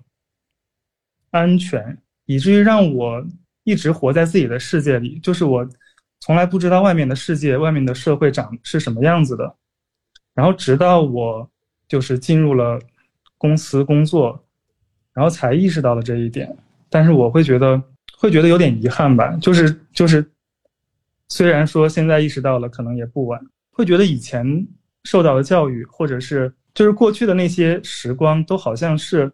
[1.32, 3.26] 安全，以至于让我
[3.63, 5.67] 一直活在自己的世界里，就是我
[6.20, 9.56] 从来不知道外面的世界、外面的社会长是什么样子的。
[10.34, 11.50] 然后直到我
[11.88, 12.80] 就是进入了。
[13.41, 14.39] 公司工作，
[15.13, 16.56] 然后才意识到了这一点，
[16.91, 17.82] 但是我会觉得
[18.15, 20.24] 会觉得有点遗憾吧，就是就是，
[21.28, 23.41] 虽然说现在意识到了，可能也不晚，
[23.72, 24.46] 会觉得以前
[25.06, 29.32] 受到的教育，或者是就是过去的那些时光，都好像是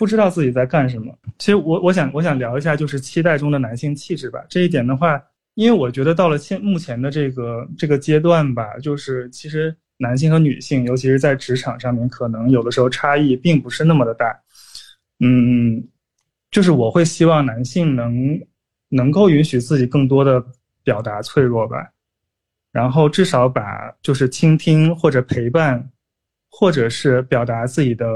[0.00, 1.16] 不知道自己在干什么。
[1.38, 4.42] 其实我我想我想聊一下，就是期待中的男性气质吧。
[4.48, 5.22] 这一点的话，
[5.54, 9.76] 因为我觉得到了现目前的这个这个阶段吧，就是其实。
[10.02, 14.34] 男性和女性，尤其是在职场上面，可能有的时候差异并不是那么的大。
[15.18, 15.86] 嗯，
[16.50, 18.40] 就是我会希望男性能
[18.88, 20.42] 能够允许自己更多的
[20.82, 21.86] 表达脆弱吧，
[22.72, 25.90] 然后至少把就是倾听或者陪伴，
[26.50, 28.06] 或者是表达自己的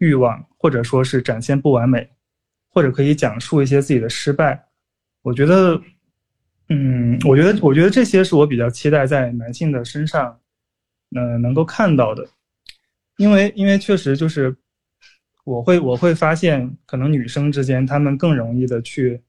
[0.00, 2.10] 欲望，或者说是展现不完美，
[2.68, 4.62] 或者可以讲述一些自己的失败。
[5.22, 5.80] 我觉得，
[6.68, 10.38] 嗯，我觉得我觉得这些是我比较期待在男性的身上，
[11.14, 12.28] 呃，能够看到的，
[13.16, 14.54] 因为因为确实就是。
[15.42, 19.20] 我会我会发现，可能女生之间她们更容易的去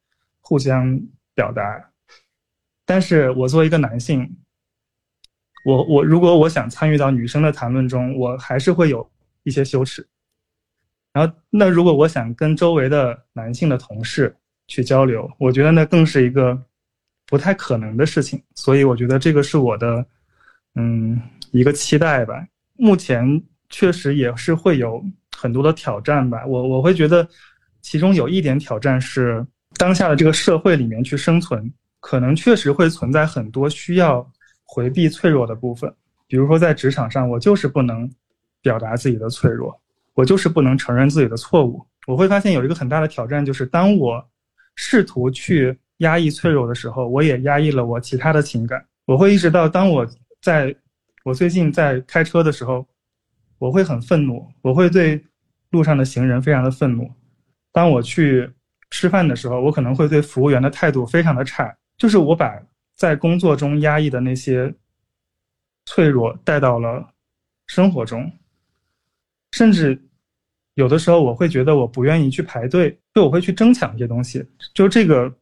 [0.41, 0.99] 互相
[1.33, 1.89] 表达，
[2.85, 4.29] 但是我作为一个男性，
[5.63, 9.09] 我我如果我想参与到女生的谈论中，我还是会有
[9.43, 10.05] 一些羞耻。
[11.13, 14.35] 然后，那如果我想跟周围的男性的同事
[14.67, 16.57] 去交流，我觉得那更是一个
[17.27, 18.41] 不太可能的事情。
[18.55, 20.05] 所以，我觉得这个是我的
[20.75, 21.21] 嗯
[21.51, 22.45] 一个期待吧。
[22.75, 25.03] 目前确实也是会有。
[25.37, 27.27] 很多的挑战吧，我我会觉得，
[27.81, 29.43] 其中有一点挑战是，
[29.75, 34.31] 当下的这个社会里面去生存，可能确实会存在很多需要
[34.63, 35.91] 回避脆弱的部分。
[36.27, 38.07] 比如说在职场上，我就是不能
[38.61, 39.75] 表达自己的脆弱，
[40.13, 41.85] 我就是不能承认自己的错误。
[42.07, 44.23] 我会发现有一个很大的挑战，就是当我
[44.75, 48.85] 试图去压抑脆弱的时候，我也压抑了我其他的情感。
[49.05, 50.07] 我会意识到，当我
[50.41, 50.75] 在
[51.23, 52.85] 我最近在开车的时候，
[53.57, 55.23] 我会很愤怒，我会对。
[55.71, 57.09] 路上的行人非常的愤怒。
[57.71, 58.51] 当我去
[58.89, 61.73] 吃饭的时候，我可能会对服务员的态度非常的差。
[61.97, 62.61] 就是我把
[62.93, 64.75] 在工作中压抑的那些
[65.85, 67.07] 脆弱带到了
[67.67, 68.29] 生活中，
[69.51, 70.01] 甚至
[70.75, 74.45] 有的时候我会觉得我不愿意去排队，就我会去争抢一些东西。
[74.73, 75.33] 就这个，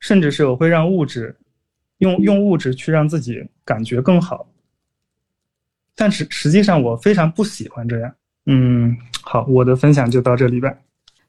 [0.00, 1.36] 甚至是我会让物质
[1.98, 4.48] 用用物质去让自己感觉更好。
[5.94, 8.14] 但是实际上我非常不喜欢这样。
[8.46, 8.96] 嗯。
[9.26, 10.70] 好，我的分享就到这里吧。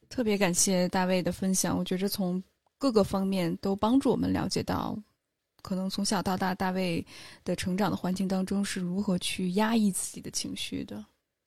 [0.09, 2.43] 特别感谢大卫的分享，我觉着从
[2.77, 4.97] 各个方面都帮助我们了解到，
[5.61, 7.03] 可能从小到大大卫
[7.45, 11.03] 的成长的环境当中是如何去压抑自己的情绪的。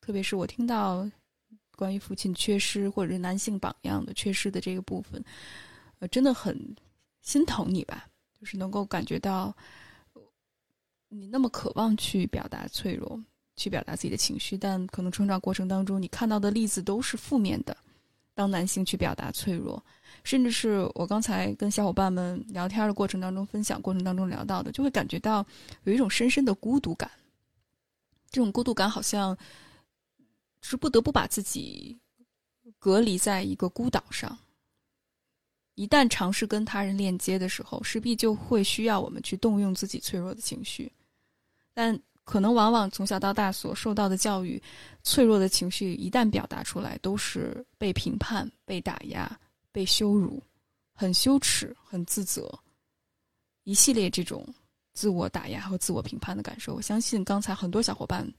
[0.09, 1.07] 特别是我听到
[1.75, 5.23] 关于父亲缺失或者是男性榜样的缺失的这个部分，
[5.99, 6.75] 呃，真的很
[7.21, 8.07] 心疼你吧？
[8.39, 9.55] 就是能够感觉到
[11.09, 13.23] 你那么渴望去表达脆弱。
[13.55, 17.77] 去表达自己的情绪，但可能成长过程当中，你看到的例子都是负面的。
[18.33, 19.83] 当男性去表达脆弱，
[20.23, 25.45] 甚至是我刚才跟小伙伴们聊天的过程当中，分享过程当中聊到的，就会感觉到
[25.83, 27.11] 有一种深深的孤独感。
[28.31, 29.37] 这种孤独感好像
[30.61, 31.99] 是不得不把自己
[32.77, 34.37] 隔离在一个孤岛上。
[35.75, 40.91] 一旦尝试跟他人链接的时候，势必就会需要我们去动用自己脆弱的情绪，
[41.73, 41.99] 但。
[42.25, 44.61] 可能往往从小到大所受到的教育，
[45.01, 49.39] 脆弱的情绪一旦表达出来，都是被评判、被打压、
[49.71, 50.39] 被羞辱，
[50.93, 52.47] 很羞耻、很自责，
[53.63, 54.47] 一系列这种
[54.93, 56.75] 自我打压和自我评判的感受。
[56.75, 58.31] 我相信刚才很多小伙伴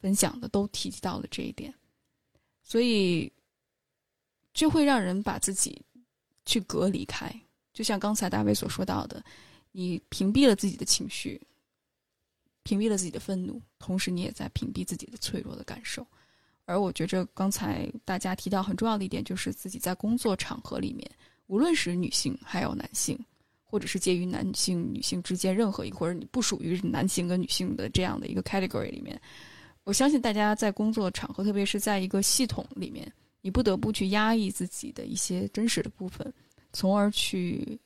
[0.00, 1.72] 分享的都提及到了这一点，
[2.62, 3.30] 所以
[4.52, 5.80] 就会让人把自己
[6.44, 7.32] 去隔离开。
[7.72, 9.22] 就像刚才大卫所说到的，
[9.70, 11.40] 你屏蔽了自己的情绪。
[12.62, 16.06] 屏蔽了自己的愤怒，同时你也在屏蔽自己的脆弱的感受。
[16.66, 21.10] 而我觉着刚才大家提到很重要的一点，就是自己在工作场合里面，
[21.46, 23.18] 无论是女性还有男性，
[23.64, 29.20] 或者是介于男性、女性之间任何一个，或者你不属于男性跟女性的这样的一个 category 里面，
[29.84, 36.32] 我相信大家在工作场合，特别是在一个系统里面，你不得不去压抑自己的一些真实的部分，
[36.72, 37.78] 从而去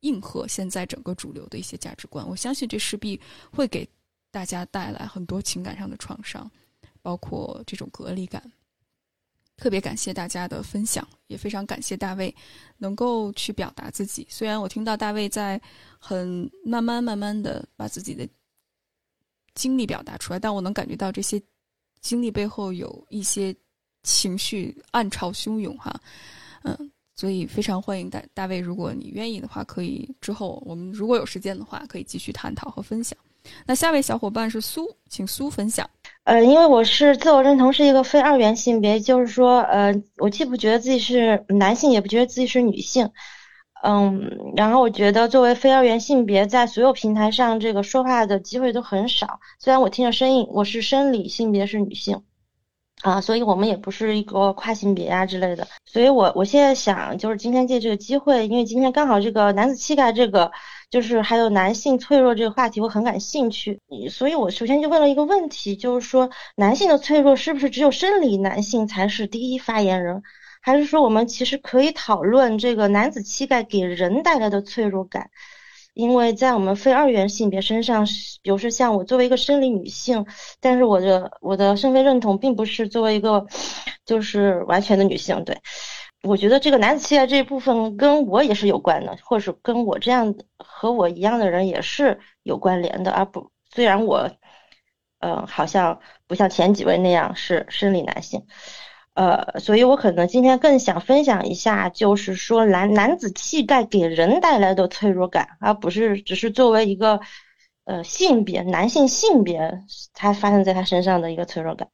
[0.00, 2.28] 应和现在整个主流的一些价值观。
[2.28, 3.88] 我相信这势必会给。
[4.30, 6.48] 大家带来很多情感上的创伤，
[7.00, 8.42] 包括这种隔离感。
[9.56, 12.32] 特别感谢大家的分享，也非常感谢大卫
[12.76, 14.26] 能够去表达自己。
[14.28, 15.58] 虽然我听到大卫在
[15.98, 18.28] 很慢慢慢慢的把自己的
[19.58, 21.42] 经历表达出来，但我能感觉到这些
[22.00, 23.52] 经历背后有一些
[24.04, 25.92] 情绪暗潮汹涌哈。
[26.62, 33.18] 嗯，所以非常欢迎大大卫，如果你愿意的话，可以之后我们如果有时间的话，可以继续探讨和分享。
[33.66, 35.88] 那下位小伙伴是苏，请苏分享。
[36.22, 43.10] 呃，因为我是自我认同是一个非二元性别，就是说，呃，我既不觉得自己是男性，也不觉得自己是女性。
[43.82, 49.40] 嗯，然后我觉得作为非二元性别，在所有平台上这个说话的机会都很少。
[49.58, 52.22] 虽然我听着声音，我是生理性别是女性，
[53.02, 55.66] 啊，所以我们也不是一个跨性别啊之类的。
[55.84, 60.50] 所以我我现在想，就是今天借这个机会，因为今天刚好这个男子气概这个。
[60.90, 63.78] 就是还有男性脆弱这个话题，我很感兴趣，
[64.10, 70.22] 所以我首先就问了一个问题，就是说男性的脆弱是不是只有生理男性才是第一发言人？
[70.68, 75.30] 还是说我们其实可以讨论这个男子气概给人带来的脆弱感？
[75.94, 78.04] 因为在我们非二元性别身上，
[78.42, 80.26] 比如说像我作为一个生理女性，
[80.60, 83.46] 但是我的我的身份认同并不是作为一个
[84.04, 85.56] 就是完全的女性，对。
[86.22, 94.30] 我觉得这个男子气概这一部分跟我也是有关的，或者是跟我这样和我一样的人也是有关联的，而不虽然我，
[95.20, 98.44] 呃，好像不像前几位那样是生理男性，
[99.18, 107.18] 呃，所以我可能今天更想分享一下，就是说男男子气概给人带来的脆弱感，而不是只是作为一个
[107.84, 109.82] 呃性别男性性别
[110.14, 111.88] 他发生在他身上的一个脆弱感。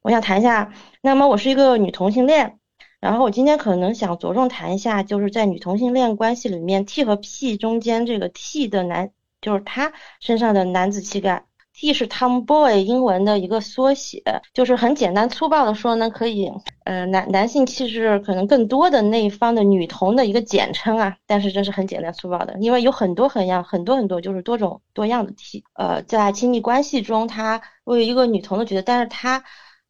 [0.00, 2.58] 我想谈一下，那么我是一个女同性恋。
[3.00, 9.10] 然后我今天可能想着重谈一下，就是在女同性恋关系里面，T 和 P 中间这个 T 的男，
[9.42, 11.44] 就是他身上的男子气概。
[11.78, 14.22] T 是 Tomboy 英文的一个缩写，
[14.54, 16.50] 就是很简单粗暴的说呢，可以，
[16.84, 21.14] 呃，男男性气质可能更多的那一方的女同的一个简称啊。
[21.26, 25.64] 但是这是很简单粗暴的，因为有很多很样，很多很多就是多种多样的 T。
[25.74, 29.44] 呃，在亲密关系中，他我有一个女同的角色，但是他。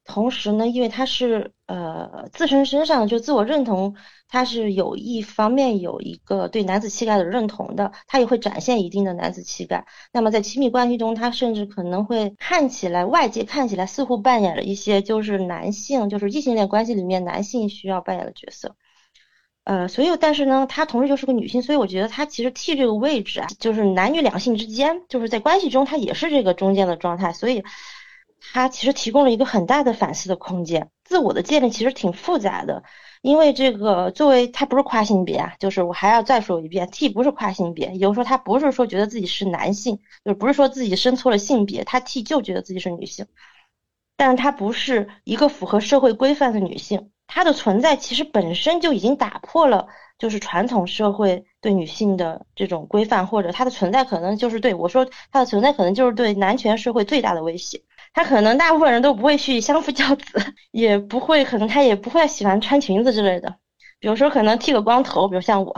[0.06, 3.96] 同时呢，因为他是呃自身身上就自我认同，
[4.28, 9.84] 他是有一方面有一个对男子气概的认同的，他也会展现一定的男子气概。
[10.12, 18.76] 那么在亲密关系中，他甚至可能会看起来外界看起来似乎扮演了一些就是男性就是异性恋关系里面男性需要扮演的角色。
[19.64, 27.64] 呃，所以但是呢，他同时就是个女性，所以我觉得他其实替这个位置啊，就是男女两性之间，就是在关系中他也是这个中间的状态，所以。
[28.52, 32.82] 它其实提供了一个很大的反思的空间，自我的建立其实挺复杂的，
[33.22, 43.26] 因为这个作为它不是跨性别啊，就是我还要再说一遍，T 不是跨性别，也就是说他不是说觉得自己是男性，就是不是说自己生错了性别，他 T 就觉得自己是女性，
[44.16, 49.88] 但是他不是一个符合社会规范的女性，她的存在其实本身就已经打破了
[50.18, 57.82] 就是传统社会对女性的这种规范，或者她的存在可能就是对我说她的存在可能就是对男权社会最大的威胁。
[58.16, 60.24] 他可能大部分人都不会去相夫教子，
[60.72, 63.56] 也不会，可能他也不会喜欢穿裙子之类的。
[64.00, 65.76] 比如说，可能剃个光头，比如像我，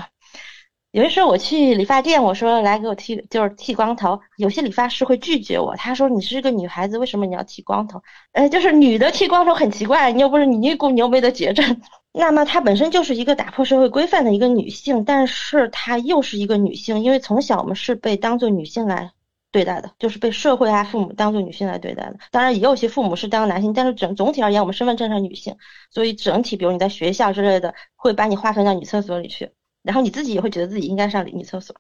[0.93, 8.01] 有的时候我去理发店，我说来给我剃，就是剃光头，有些理发师会拒绝我，他说你是个女孩子，为什么你要剃光头？
[8.31, 11.81] 呃，就是女的剃光头很奇怪，你又不是你一股你又没得绝症。
[12.15, 19.11] 那么她本身就是一个打破社会规范的一个女性，但是她又是一个女性，因为从小我们是被当做女性来。
[19.51, 22.19] 对待的，就是被社会啊父母当做女性来对待的。
[22.31, 25.57] 当然，也有些父母是当男性，但是整总体而言，我们身份证上女性，
[25.91, 29.51] 所以整体，比如你在学校之类的，会把你划分到女厕所里去，
[29.83, 31.77] 然后你自己也会觉得自己应该上女厕所。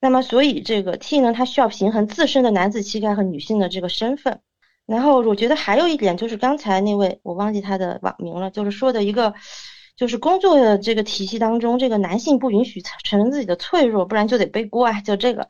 [0.00, 4.40] 那么，所以这个 T 呢，它需要平衡自身的男子气概和女性的这个身份。
[4.86, 9.34] 然后，我觉得还有一点就是刚才那位我忘记他的网名了，就是说的一个，
[9.96, 15.48] 就是工作的这个体系当中，这个男性不允许承认自己的脆弱，不然就得背锅啊，就这个。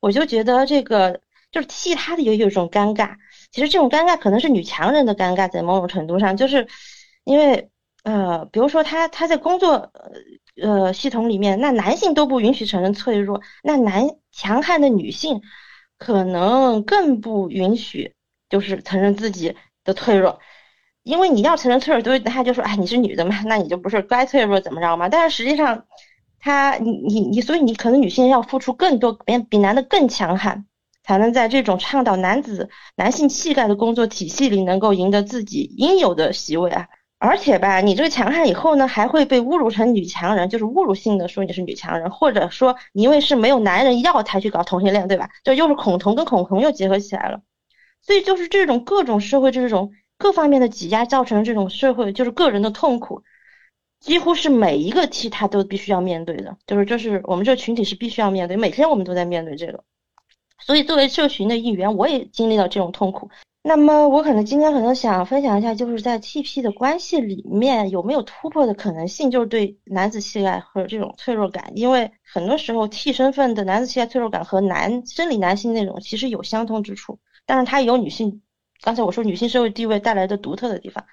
[0.00, 1.20] 我就觉得这个
[1.50, 3.16] 就是替他的也有一种尴尬，
[3.50, 6.66] 其实这种尴尬可能是女强人的尴尬，在某种程度上，就是
[7.24, 7.70] 因为
[8.04, 9.90] 呃，比如说他他在工作
[10.60, 15.40] 呃系统里面，那男性都不允许承认脆弱，那男强悍的女性
[15.98, 18.14] 可能更不允许
[18.48, 20.40] 就是承认自己的脆弱，
[21.02, 25.86] 因为你要承认脆弱，对他就说哎你是女的嘛，那你就不是该脆弱怎么着嘛，但是实际上。
[26.46, 30.64] 他，你你你，所以你可能女性要付出更多，比比男的更强悍，
[31.02, 36.86] 才能在这种倡导男子男性气概的工作体系里，能够赢得自己应有的席位啊。
[37.18, 45.30] 而且吧，你这个强悍以后呢，还会被侮辱成女强人，就是侮辱性的说你是女强人，或者说你因为是没有男人要才去搞同性恋，对吧？
[45.42, 47.40] 这又是恐同跟恐同又结合起来了。
[48.02, 53.22] 所以就是这种各种社会这种各方面的挤压，造成这种社会就是个人的痛苦。
[54.06, 59.82] 几乎是每一个 T 他都必须要面对的，就是这是我们这个群体是必须要面对，每天我们都在面对这个。
[60.60, 63.28] 所以作为社群的一员，我也经历了这种痛苦。
[63.64, 78.40] 那么我可能今天可能想分享一下，就是在 TP 的关系里面有没有突破的可能性，就是对男子气概和这种脆弱感，因为很多时候 T 身份的男子气概脆弱感和男生理男性那种其实有相通之处，但是它有女性，
[78.82, 81.04] 刚才我说女性社会地位带来的独特的地方。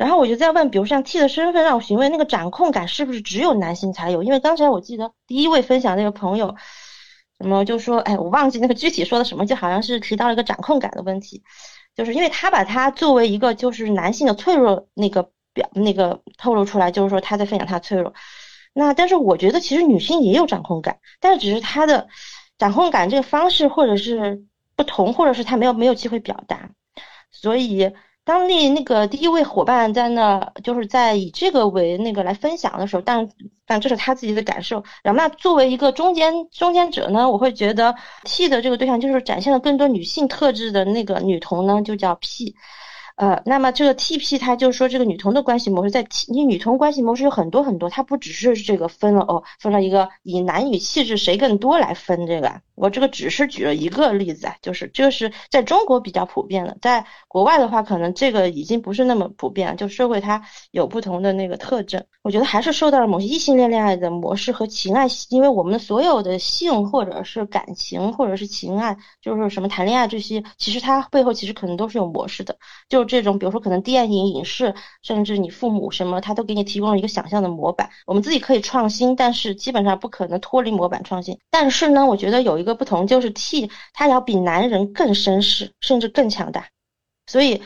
[0.00, 4.22] 然后我就在问，比如像 T 的身份让我询问那个掌控感是不是只有男性才有？
[4.22, 6.56] 因为刚才我记得第一位分享那个朋友，
[7.38, 11.42] 什么就说，哎，我忘记那个具体说的什么，就好像是提到了一个掌控感的问题，
[11.94, 18.14] 就是因为他把他作为一个就是男性的脆弱那个表那个透露出来，就是说他在分享他脆弱。
[18.72, 22.08] 那但是我觉得其实女性也有掌控感，但是只是他的
[22.56, 24.46] 掌控感这个方式或者是
[24.76, 26.70] 不同，或者是他没有没有机会表达，
[27.30, 27.92] 所以。
[28.24, 33.28] 当那那个第一位伙伴在那，就是在以这个为那个来分享的时候，但
[33.66, 34.84] 但这是他自己的感受。
[35.02, 37.94] 然后那作为一个中间中间者呢，我会觉得
[38.24, 42.54] T 的这个对象就是展现了更多女性特质的那个女童呢，就叫 P。
[43.20, 52.62] 呃，那么这个 TP 它就是说这个女同的关系模式，在你女同关系模式有很多很多，它不只是这个分了哦，分了一个以男女气质谁更多来分这个。
[52.76, 59.76] 我这个只是举了一个例子啊，就是这个是在中国比较普遍的，在国外的话，可能这个已经不是那么普遍了。
[59.76, 72.56] 就社会它有不同的那个特征，我觉得还是受到了某些异性恋恋爱的模式和情爱，因为我们所有的性或者是感情或者是情爱，就是什么谈恋爱这些，其实它背后其实可能都是有模式的。
[72.88, 77.90] 就这种，比如说可能电影、影视，甚至你父母什么，他都给你提供了一个想象的模板。
[78.06, 81.38] 我们自己可以创新，但是基本上不可能脱离模板创新。
[81.50, 82.70] 但是呢，我觉得有一个。
[82.70, 86.68] 不同就是 T，他要比男人更绅士，甚至更强大，
[87.26, 87.60] 所以，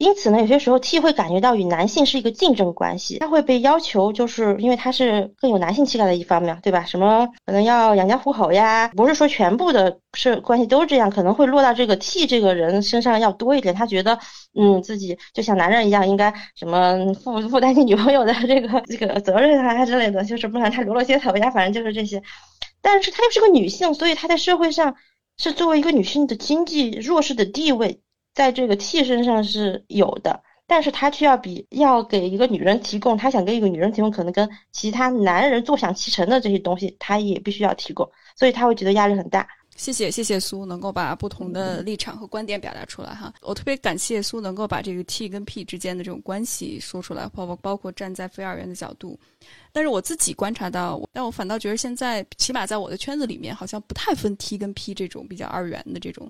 [0.00, 6.86] 因此呢，有些时候 T 会感觉到与男性是一个竞争关系，他会被要求，就是因为他是更有男性气概的一方面，对吧？
[6.86, 13.74] 什么可能要养家糊口呀，不是说全部的是关系都是这样，可能会落到这个 T 这个人身上要多一点。
[13.74, 14.18] 他觉得，
[14.58, 22.22] 嗯，自己就像男人一样，应该什么负负担起女朋友的这个这个责任啊之类的，就是不然他流落街头呀，反正就是这些。
[22.80, 24.94] 但是她又是个女性，所以她在社会上
[25.36, 28.00] 是作为一个女性的经济弱势的地位，
[28.34, 39.46] 在这个 T 身上是有的，但是他却要比要给一个女人提供，他想给一个女人提供可能跟其他男人坐享其成的这些东西，他也必须要提供，所以他会觉得压力很大。
[39.76, 49.18] 谢谢谢谢苏能够把不同的立场和观点表达出来哈，我特别感谢苏能够把这个 T 跟 P 之间的这种关系说出来，包括包括站在非二元的角度。
[49.72, 56.28] 但是我自己观察到，但我反倒觉得现在起码在我的圈子里面，好像不太分 T 跟 P 这种比较二元的这种。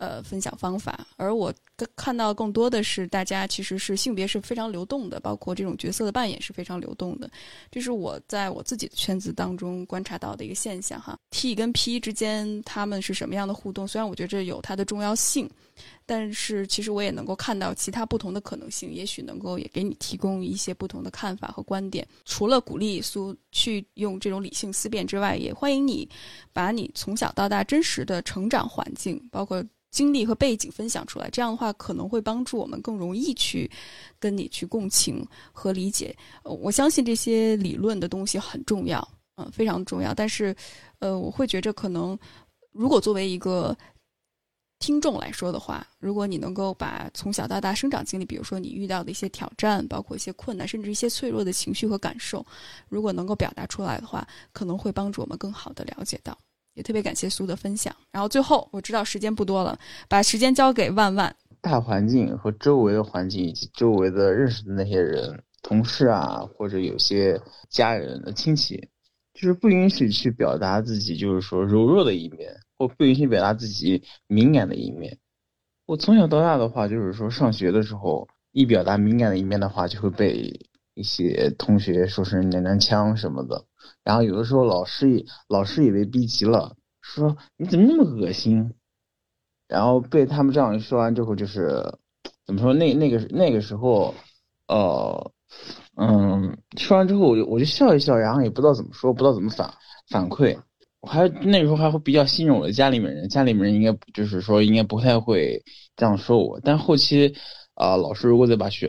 [0.00, 1.52] 呃，分享方法，而我
[1.94, 7.30] 看到更多的是大家其实是性别是非常流动的，包括这种角色的扮演是非常流动的，
[7.70, 11.18] 这是我在我自己的圈子当中观察到的一个现象哈。
[11.30, 13.86] T 跟 P 之间他们是什么样的互动？
[13.86, 15.46] 虽然我觉得这有它的重要性，
[16.10, 22.04] 但是其实我也能够看到其他不同的可能性，也许能够也给你提供一些不同的看法和观点。
[22.24, 26.08] 除了鼓励苏去用这种理性思辨之外，也欢迎你
[26.52, 29.64] 把你从小到大真实的成长环境，包括。
[29.92, 33.68] 经历和背景分享出来，这样的话可能会帮助我们更容易去
[34.20, 36.16] 跟你去共情和理解。
[36.44, 39.02] 我相信这些理论的东西很重要，
[39.34, 40.14] 嗯，非常重要。
[40.14, 40.54] 但是，
[41.00, 42.16] 呃，我会觉着可能，
[42.70, 43.76] 如果作为一个
[44.80, 52.44] 听众来说的话，如果你能够把从小到大生长经历，比如说你遇到的一些挑战，包括一些困难，甚至一些脆弱的情绪和感受，
[52.88, 56.36] 如果能够表达出来的话，可能会帮助我们更好的了解到。
[56.74, 59.78] 也特别感谢苏的分享，然后最后我知道时间不多了，
[60.08, 61.34] 把时间交给万万。
[61.60, 68.88] 大环境和周围的环境以及周围的认识的那些人、同事啊，或者有些家人的亲戚，
[69.34, 75.18] 就是不允许去表达自己，就是说柔弱的一面，或不允许表达自己敏感的一面。
[75.84, 83.66] 我从小到大的话，就是说上学的时候，一表达敏感的一面的话，就会被一些同学说成娘娘腔什么的。
[84.02, 88.72] 然后有的时候老师也老师也被逼急了，说你怎么那么恶心？
[89.68, 91.98] 然后被他们这样一说完之后，就是
[92.46, 92.72] 怎么说？
[92.72, 94.14] 那那个那个时候，
[94.68, 95.32] 呃，
[95.96, 99.70] 嗯，说完之后我就我就笑一笑，然后也不知道怎么说，不知道怎么反
[100.08, 100.58] 反馈。
[101.00, 105.62] 我还那时候还会比较信任我的家里面人，家里面人应该就是说应该不太会
[105.96, 106.60] 这样说我。
[106.62, 107.34] 但后期
[107.74, 108.88] 啊，老师如果再把学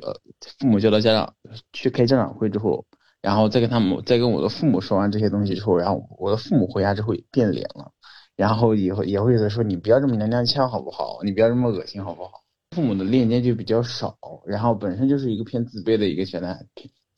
[0.59, 1.33] 父母叫到家长
[1.73, 2.85] 去开家长会之后。
[3.23, 7.91] 然后再跟他们，再跟我的父母说完这些东西之后，然后我的父母回家之后变脸了，
[8.35, 11.19] 然后也会也会在说你不要这么娘娘腔好不好？
[11.23, 12.41] 你不要这么恶心好不好？
[12.71, 16.65] 父母的链接就比较少，然后本身就是一个偏自卑的一个小男孩，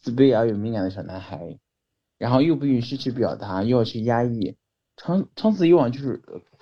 [0.02, 1.58] 自卑而又敏感的小男孩，
[2.18, 4.58] 然后又不允许去表达，又要去压抑，
[5.04, 6.22] 长长此以往就是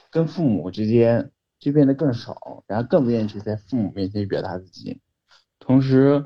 [0.10, 5.00] 跟父母之间就变得更少，然后更不愿意去在父母面前表达自己，
[5.60, 6.26] 同时，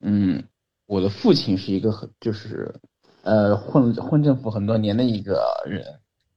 [0.00, 0.44] 嗯。
[0.86, 2.78] 我的父亲是一个很就是，
[3.22, 5.82] 呃，混混政府很多年的一个人，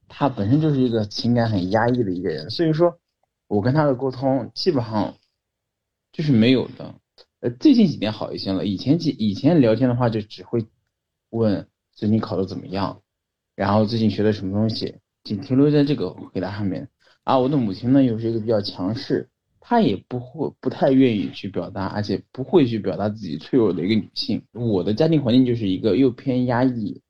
[0.08, 2.98] 他本身就是一个情感很压抑的一个人，所以说，
[3.46, 5.14] 我跟他的沟通基本上
[6.12, 6.94] 就是没有的。
[7.40, 10.66] 呃，最近几年好一些了，以前几以前聊天的话就只会
[11.28, 13.02] 问最近考的怎么样，
[13.54, 14.96] 然后最近学的什么东西，
[15.28, 16.88] 仅停留在这个回答上面。
[17.22, 19.28] 而我的母亲呢，又是一个比较强势。
[19.60, 24.42] 她也不会不太愿意去表达，而且不会去表达自己脆弱的一个女性。
[24.52, 27.02] 我的家庭环境就是一个又偏压抑，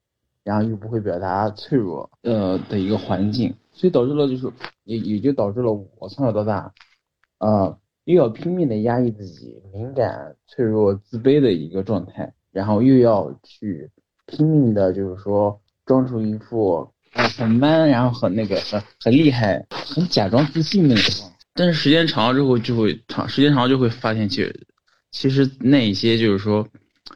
[0.43, 4.51] 然后又不会表达脆弱呃的一个环境，所以导致了就是
[4.83, 6.73] 也也就导致了我从小到大，
[7.39, 13.89] 呃，又要拼命的压抑自己敏感、脆弱、自卑的一个状态，然后又要去
[14.25, 21.31] 拼命的，就是说装出一副很 man，然后很那个很很厉害、很假装自信的那种。
[21.53, 24.67] 但是时间长了之后，就会长时间长了就会发现，其实
[25.11, 26.67] 其实那一些就是说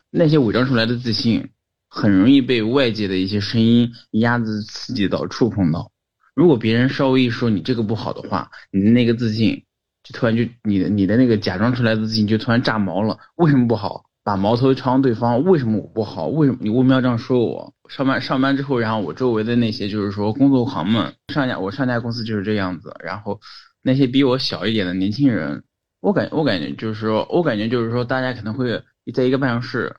[0.09, 1.49] 那些伪装出来的自信，
[1.89, 5.91] 很容易被外界的一些声音压制、刺激到、触碰到。
[6.35, 9.63] 如果别人稍微一说你这个不好的话，你的那个自信
[10.03, 13.17] 就突然就你的你的那个假装出来的自信就突然炸毛了。
[13.35, 14.03] 为什么不好？
[14.23, 15.43] 把矛头朝向对方。
[15.43, 16.27] 为什么我不好？
[16.27, 17.73] 为什么你为什么要这样说我？
[17.89, 22.95] 上班上班之后，然后我周围的那些就是说工作狂们，上家我上家公司就是这样子。
[23.03, 23.39] 然后
[23.81, 25.63] 那些比我小一点的年轻人，
[25.99, 28.81] 我感我感觉就是说我感觉就是说大家可能会
[29.13, 29.95] 在一个办公室，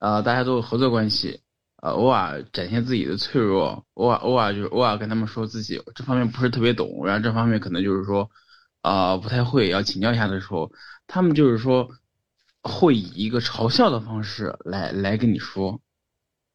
[0.00, 1.40] 呃，大家都有合作关系。
[1.82, 8.28] 呃，偶尔展现自己的脆弱，偶尔偶尔就是偶尔跟他们说自己这方面不是特别懂，然后这方面可能就是说，
[8.82, 10.70] 啊不太会，要请教一下的时候，
[11.06, 11.88] 他们就是说
[12.62, 15.80] 会以一个嘲笑的方式来来跟你说，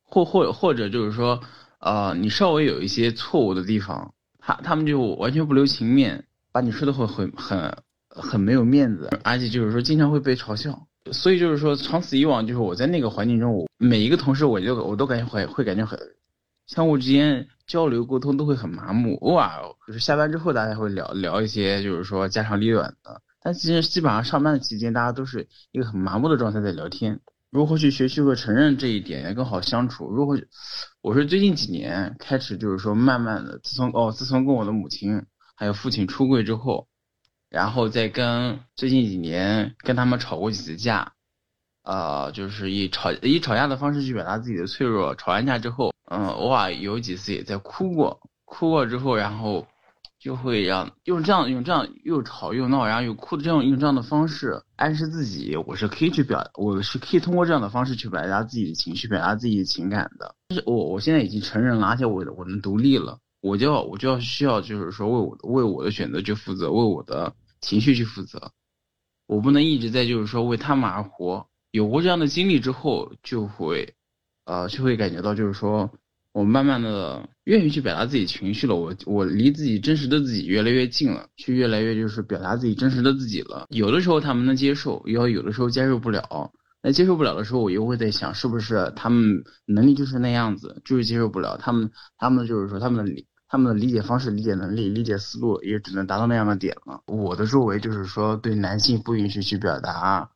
[0.03, 1.41] 或或或者就是说，
[1.79, 7.77] 呃你稍微有一些错误的地方，他他们就完全不留情面，把你说的会很很
[8.09, 10.87] 很没有面子，而且就是说经常会被嘲笑。
[11.11, 15.99] 所以就是说，长此以往，就是我在那个环境中，我每一个同事，我就我都感觉会会感觉很
[16.65, 19.15] 相互之间交流沟通都会很麻木。
[19.17, 27.19] 偶尔就是下班之后，大家会聊聊一些就是说家长里短的，但其实基本上上班的期间，大家都是一个很麻木的状态在聊天。
[27.51, 30.09] 如何去学习和承认这一点，也更好相处？
[30.09, 30.35] 如何？
[31.01, 36.87] 我是最近几年开始，就是说慢慢的，自从哦，自从跟我的母亲还有父亲出柜之后。
[37.51, 41.13] 然后再跟最近几年跟他们吵过几次架，
[41.83, 45.13] 呃，就是以吵以吵架的方式去表达自己的脆弱。
[45.13, 49.67] 吵完架之后，嗯，偶尔有几次也在哭过，哭过之后，然后
[50.25, 60.33] 就会让用这样用这样又吵又闹，然后又哭的这样用这样的方式暗示自己，我是可以去表，我是可以通过这样的方式去表达自己的情绪，表达自己的情感的。
[60.49, 67.33] 就是我我现在已经成人了，而且我我能独立了，我就要我就要需要就是说为我为我的选择去负责，为我的。
[67.61, 68.51] 情绪去负责，
[69.25, 71.47] 我不能一直在就是说为他们而活。
[71.71, 73.95] 有过这样的经历之后，就会，
[74.43, 75.89] 呃，就会感觉到就是说，
[76.31, 78.75] 我慢慢的愿意去表达自己情绪了。
[78.75, 83.65] 我我离自己真实的自己越来越近了，去越来越就是表达自己真实的自己了。
[83.69, 86.51] 有的时候他们能接受，要有的时候接受不了。
[86.83, 91.57] 那接受不了的时候，我又会在想，是不是他们能力就是那样子，就是接受不了。
[91.57, 93.25] 他们他们就是说他们的理。
[93.47, 97.03] 他们的理解方式、理解能力、理解思路也只能达到那样的点了。
[97.05, 100.31] 我的周围就是说，对男性不允许去表达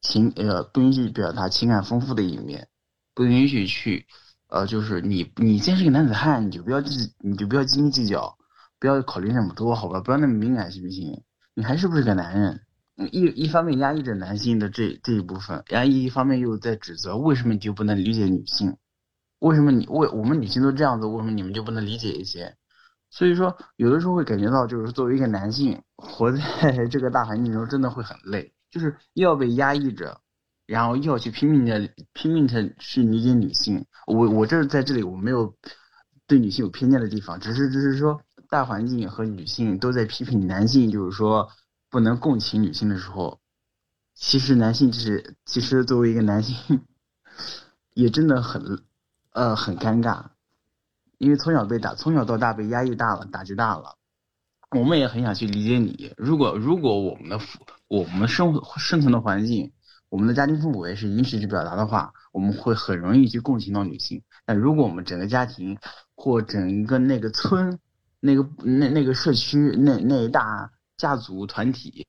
[0.00, 2.68] 情，呃，不允许表达情感丰富的一面，
[3.14, 4.06] 不允许去，
[4.48, 8.36] 呃，就是你，你既然是个男子汉，你就不要计，你就不要斤斤计较，
[8.78, 10.00] 不要考虑那么多，好吧？
[10.00, 11.22] 不要那么敏感，行不行？
[11.54, 12.60] 你还是不是个男人？
[13.12, 18.76] 一一方面压抑着男性的这这一部分，压抑一方面又在指责，为什么你就不能理解女性？
[19.40, 21.06] 为什么你为我们女性都这样子？
[21.06, 22.56] 为什么你们就不能理解一些？
[23.10, 26.40] 所以说，有的时候会感觉到，就是作为一个男性，活在
[26.90, 30.20] 这个大环境中，真的会很累，就是又要被压抑着，
[30.66, 33.86] 然后又要去拼命的拼命的去理解女性。
[34.06, 35.54] 我我这在这里我没有
[36.26, 41.48] 对女性有偏见的地方，只是只是说大环境和女性都在批评男性，就是说
[41.90, 43.40] 不能共情女性的时候，
[44.14, 46.82] 其实男性就是其实作为一个男性，
[47.94, 48.84] 也真的很。
[49.36, 50.28] 呃，很尴尬，
[51.18, 53.98] 因为从小被打，从小到大被压抑大了，打击大了。
[54.70, 56.14] 我们也很想去理解你。
[56.16, 57.38] 如果如果我们的
[57.86, 59.74] 我们生活生存的环境，
[60.08, 64.22] 我们的家庭氛围是允许去表达的话，我们会很容易去共情到女性。
[64.44, 65.78] 但如果我们整个家庭
[66.14, 67.78] 或整个那个村、
[68.20, 72.06] 那个那那个社区、那那一大家族团体，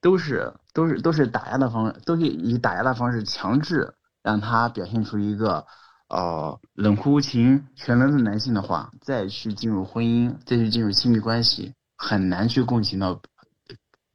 [0.00, 5.66] 都是都是都是打压的方，都是以打压的方式强制让他表现出一个。
[6.08, 13.20] 呃，冷酷无情、全能的男性的话，再去进入婚姻，再去进入亲密关系，很难去共情到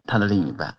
[0.05, 0.77] 他的另一半。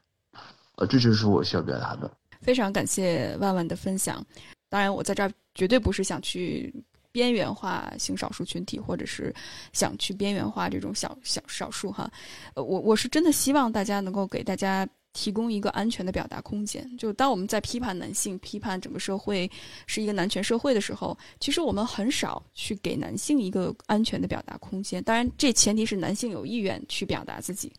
[0.76, 2.10] 呃，这就是我需要表达的。
[2.42, 4.24] 非常感谢万万的分享。
[4.68, 6.74] 当然，我在这儿绝对不是想去
[7.10, 9.34] 边缘化性少数群体，或者是
[9.72, 12.10] 想去边缘化这种小小少数哈。
[12.54, 14.86] 我我是真的希望大家能够给大家。
[15.14, 16.90] 提供一个安全的表达空间。
[16.96, 19.46] 就当我们在批判男性、批判整个社会
[19.86, 25.04] 是一个男权社会的时候，其实我们很少去给男性一个安全的表达空间。
[25.04, 27.70] 当然，这前提是男性有意愿去表达自己。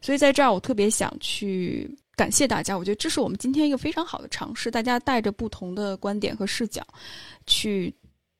[0.00, 2.76] 所以在这儿，我特别想去感谢大家。
[2.76, 4.70] 我觉得这是我们今天一个非常好的尝试。
[4.70, 6.86] 大家带着不同的观点和视角，
[7.46, 7.92] 去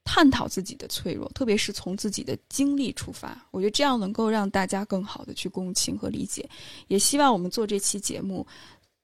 [0.05, 3.47] 探讨自己的脆弱，特别是从自己的经历出发。
[3.51, 6.49] 我觉得这样能够让大家更好的去共情和理解。
[6.89, 8.47] 也希望我们做这期节目，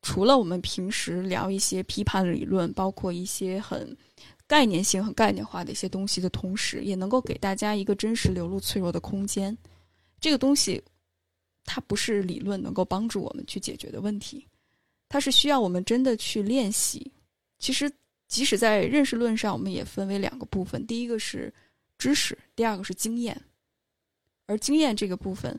[0.03, 3.97] 除了我们平时聊一些批判理论，包括一些很
[4.47, 9.57] 概念性、很概念化的一些东西的同时，也能够给大家一个真实流露脆弱的空间。
[10.21, 10.83] 这个东西，
[11.65, 14.47] 它不是理论能够帮助我们去解决的问题，
[15.09, 17.13] 它是需要我们真的去练习。
[17.59, 17.91] 其实。
[18.29, 21.51] 即使在认识论上，我们也分为两个部分，第一个是
[21.97, 23.41] 知识，第二个是经验。
[24.45, 25.59] 而经验这个部分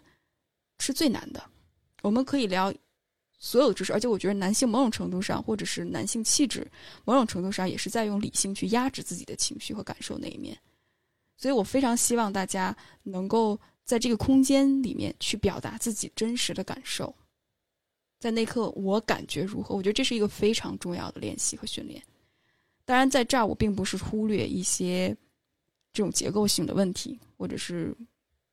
[0.78, 1.44] 是最难的。
[2.04, 2.72] 我们可以聊
[3.40, 6.70] 所有的知识，而且我觉得男性某种程度上，或者是男性气质
[7.06, 10.56] 某种程度上，也是在用理性去压制自己的情绪和感受那一面。
[11.38, 17.12] 所以我非常希望大家能够在这个空间里面去表达自己真实的感受，
[18.20, 19.74] 在那刻我感觉如何？
[19.74, 22.04] 我觉得这是一个非常重要的练习和训练。
[22.84, 25.16] 当然，在这儿我并不是忽略一些
[25.94, 27.96] 这种结构性的问题，或者是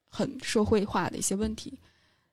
[0.09, 1.77] 很社会化的一些问题。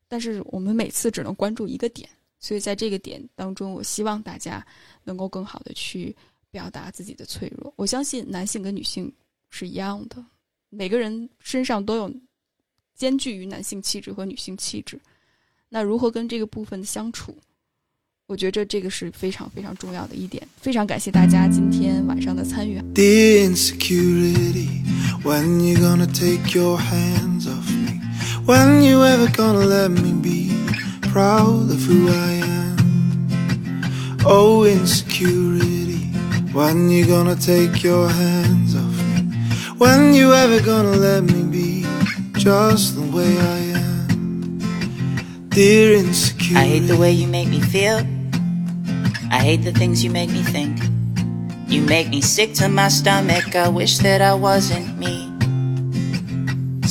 [0.08, 2.08] 但是我们每次只能关注一个点，
[2.40, 4.64] 所以在这个点当中，我希望大家
[5.04, 6.16] 能够更好的去
[6.52, 7.74] 表达自己的脆弱。
[7.76, 9.12] 我相信男性跟女性
[9.50, 10.24] 是一样的，
[10.70, 12.14] 每个人身上都有
[12.94, 15.00] 兼具于男性气质和女性气质。
[15.74, 17.36] 那如何跟这个部分的相处？
[18.28, 22.80] 我觉着这个是非常非常重要的一点，非常感谢大家今天晚上的参与。
[22.94, 24.84] The insecurity,
[25.24, 28.00] when you gonna take your hands off me?
[28.46, 30.54] When you ever gonna let me be
[31.02, 32.78] proud of who I am?
[34.26, 36.12] Oh, insecurity,
[36.54, 39.34] when you gonna take your hands off me?
[39.80, 41.84] When you ever gonna let me be
[42.38, 43.73] just the way I am?
[45.54, 46.56] Dear insecurity.
[46.56, 48.02] I hate the way you make me feel.
[49.30, 50.82] I hate the things you make me think.
[51.68, 53.56] You make me sick to my stomach.
[53.56, 55.13] I wish that I wasn't me.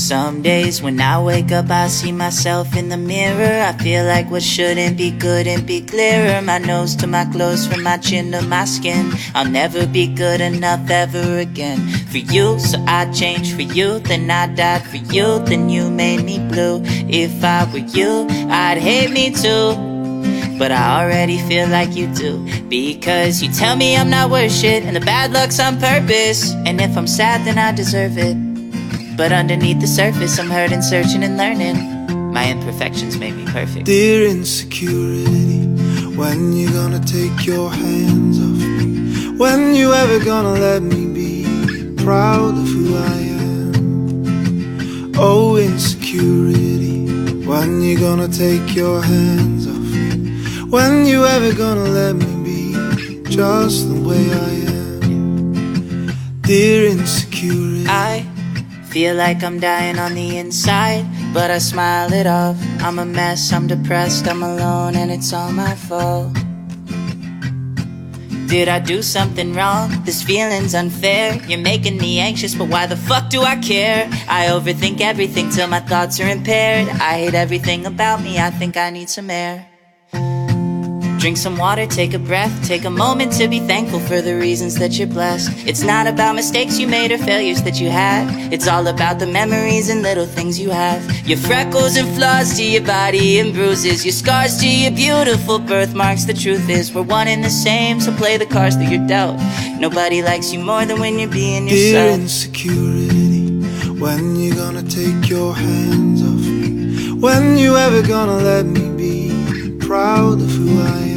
[0.03, 3.63] Some days when I wake up, I see myself in the mirror.
[3.63, 6.43] I feel like what shouldn't be good and be clearer.
[6.43, 9.13] My nose to my clothes, from my chin to my skin.
[9.33, 11.79] I'll never be good enough ever again
[12.11, 12.59] for you.
[12.59, 16.83] So I changed for you, then I died for you, then you made me blue.
[17.09, 19.77] If I were you, I'd hate me too.
[20.59, 22.45] But I already feel like you do.
[22.69, 26.53] Because you tell me I'm not worth shit, and the bad luck's on purpose.
[26.67, 28.52] And if I'm sad, then I deserve it.
[29.17, 32.33] But underneath the surface, I'm hurting, searching, and learning.
[32.33, 33.85] My imperfections made me perfect.
[33.85, 35.67] Dear insecurity,
[36.17, 39.37] when you gonna take your hands off me?
[39.37, 45.13] When you ever gonna let me be proud of who I am?
[45.17, 47.07] Oh, insecurity,
[47.45, 50.63] when you gonna take your hands off me?
[50.71, 56.41] When you ever gonna let me be just the way I am?
[56.41, 57.87] Dear insecurity.
[57.89, 58.27] I
[58.93, 62.59] feel like I'm dying on the inside, but I smile it off.
[62.81, 66.31] I'm a mess, I'm depressed, I'm alone, and it's all my fault.
[68.49, 69.91] Did I do something wrong?
[70.05, 71.41] This feeling's unfair.
[71.49, 74.07] You're making me anxious, but why the fuck do I care?
[74.29, 76.91] I overthink everything till my thoughts are impaired.
[76.91, 79.72] I hate everything about me, I think I need some air.
[81.23, 84.75] Drink some water, take a breath, take a moment to be thankful for the reasons
[84.81, 85.53] that you're blessed.
[85.69, 88.53] It's not about mistakes you made or failures that you had.
[88.53, 91.01] It's all about the memories and little things you have.
[91.25, 96.25] Your freckles and flaws to your body and bruises, your scars to your beautiful birthmarks.
[96.25, 99.39] The truth is, we're one and the same, so play the cards that you're dealt.
[99.79, 102.17] Nobody likes you more than when you're being yourself.
[102.17, 103.47] Dear insecurity,
[104.01, 107.13] when you gonna take your hands off me?
[107.13, 111.12] When you ever gonna let me be proud of who I am?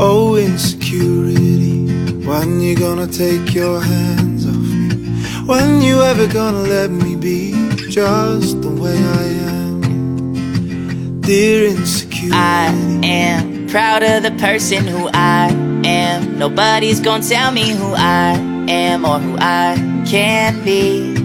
[0.00, 1.88] Oh, insecurity,
[2.24, 4.90] when you gonna take your hands off me?
[5.44, 7.50] When you ever gonna let me be
[7.90, 9.24] just the way I
[9.56, 11.20] am?
[11.20, 12.30] Dear insecurity.
[12.32, 12.72] I
[13.02, 15.48] am proud of the person who I
[15.84, 16.38] am.
[16.38, 18.34] Nobody's gonna tell me who I
[18.68, 19.74] am or who I
[20.06, 21.16] can be.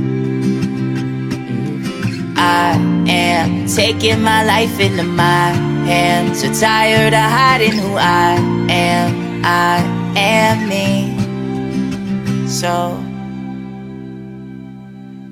[2.35, 5.51] I am taking my life into my
[5.85, 6.41] hands.
[6.41, 8.35] So tired of hiding who I
[8.69, 9.43] am.
[9.45, 9.83] I
[10.15, 12.47] am me.
[12.47, 12.97] So,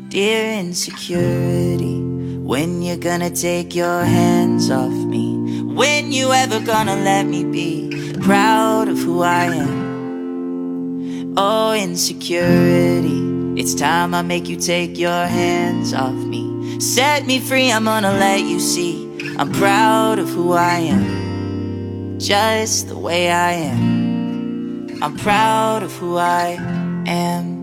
[0.09, 2.01] dear insecurity,
[2.41, 5.61] when you're gonna take your hands off me?
[5.63, 11.35] When you ever gonna let me be proud of who I am?
[11.37, 13.21] Oh, insecurity,
[13.59, 16.50] it's time I make you take your hands off me.
[16.81, 19.07] Set me free, I'm gonna let you see.
[19.37, 24.99] I'm proud of who I am, just the way I am.
[25.03, 26.57] I'm proud of who I
[27.05, 27.60] am.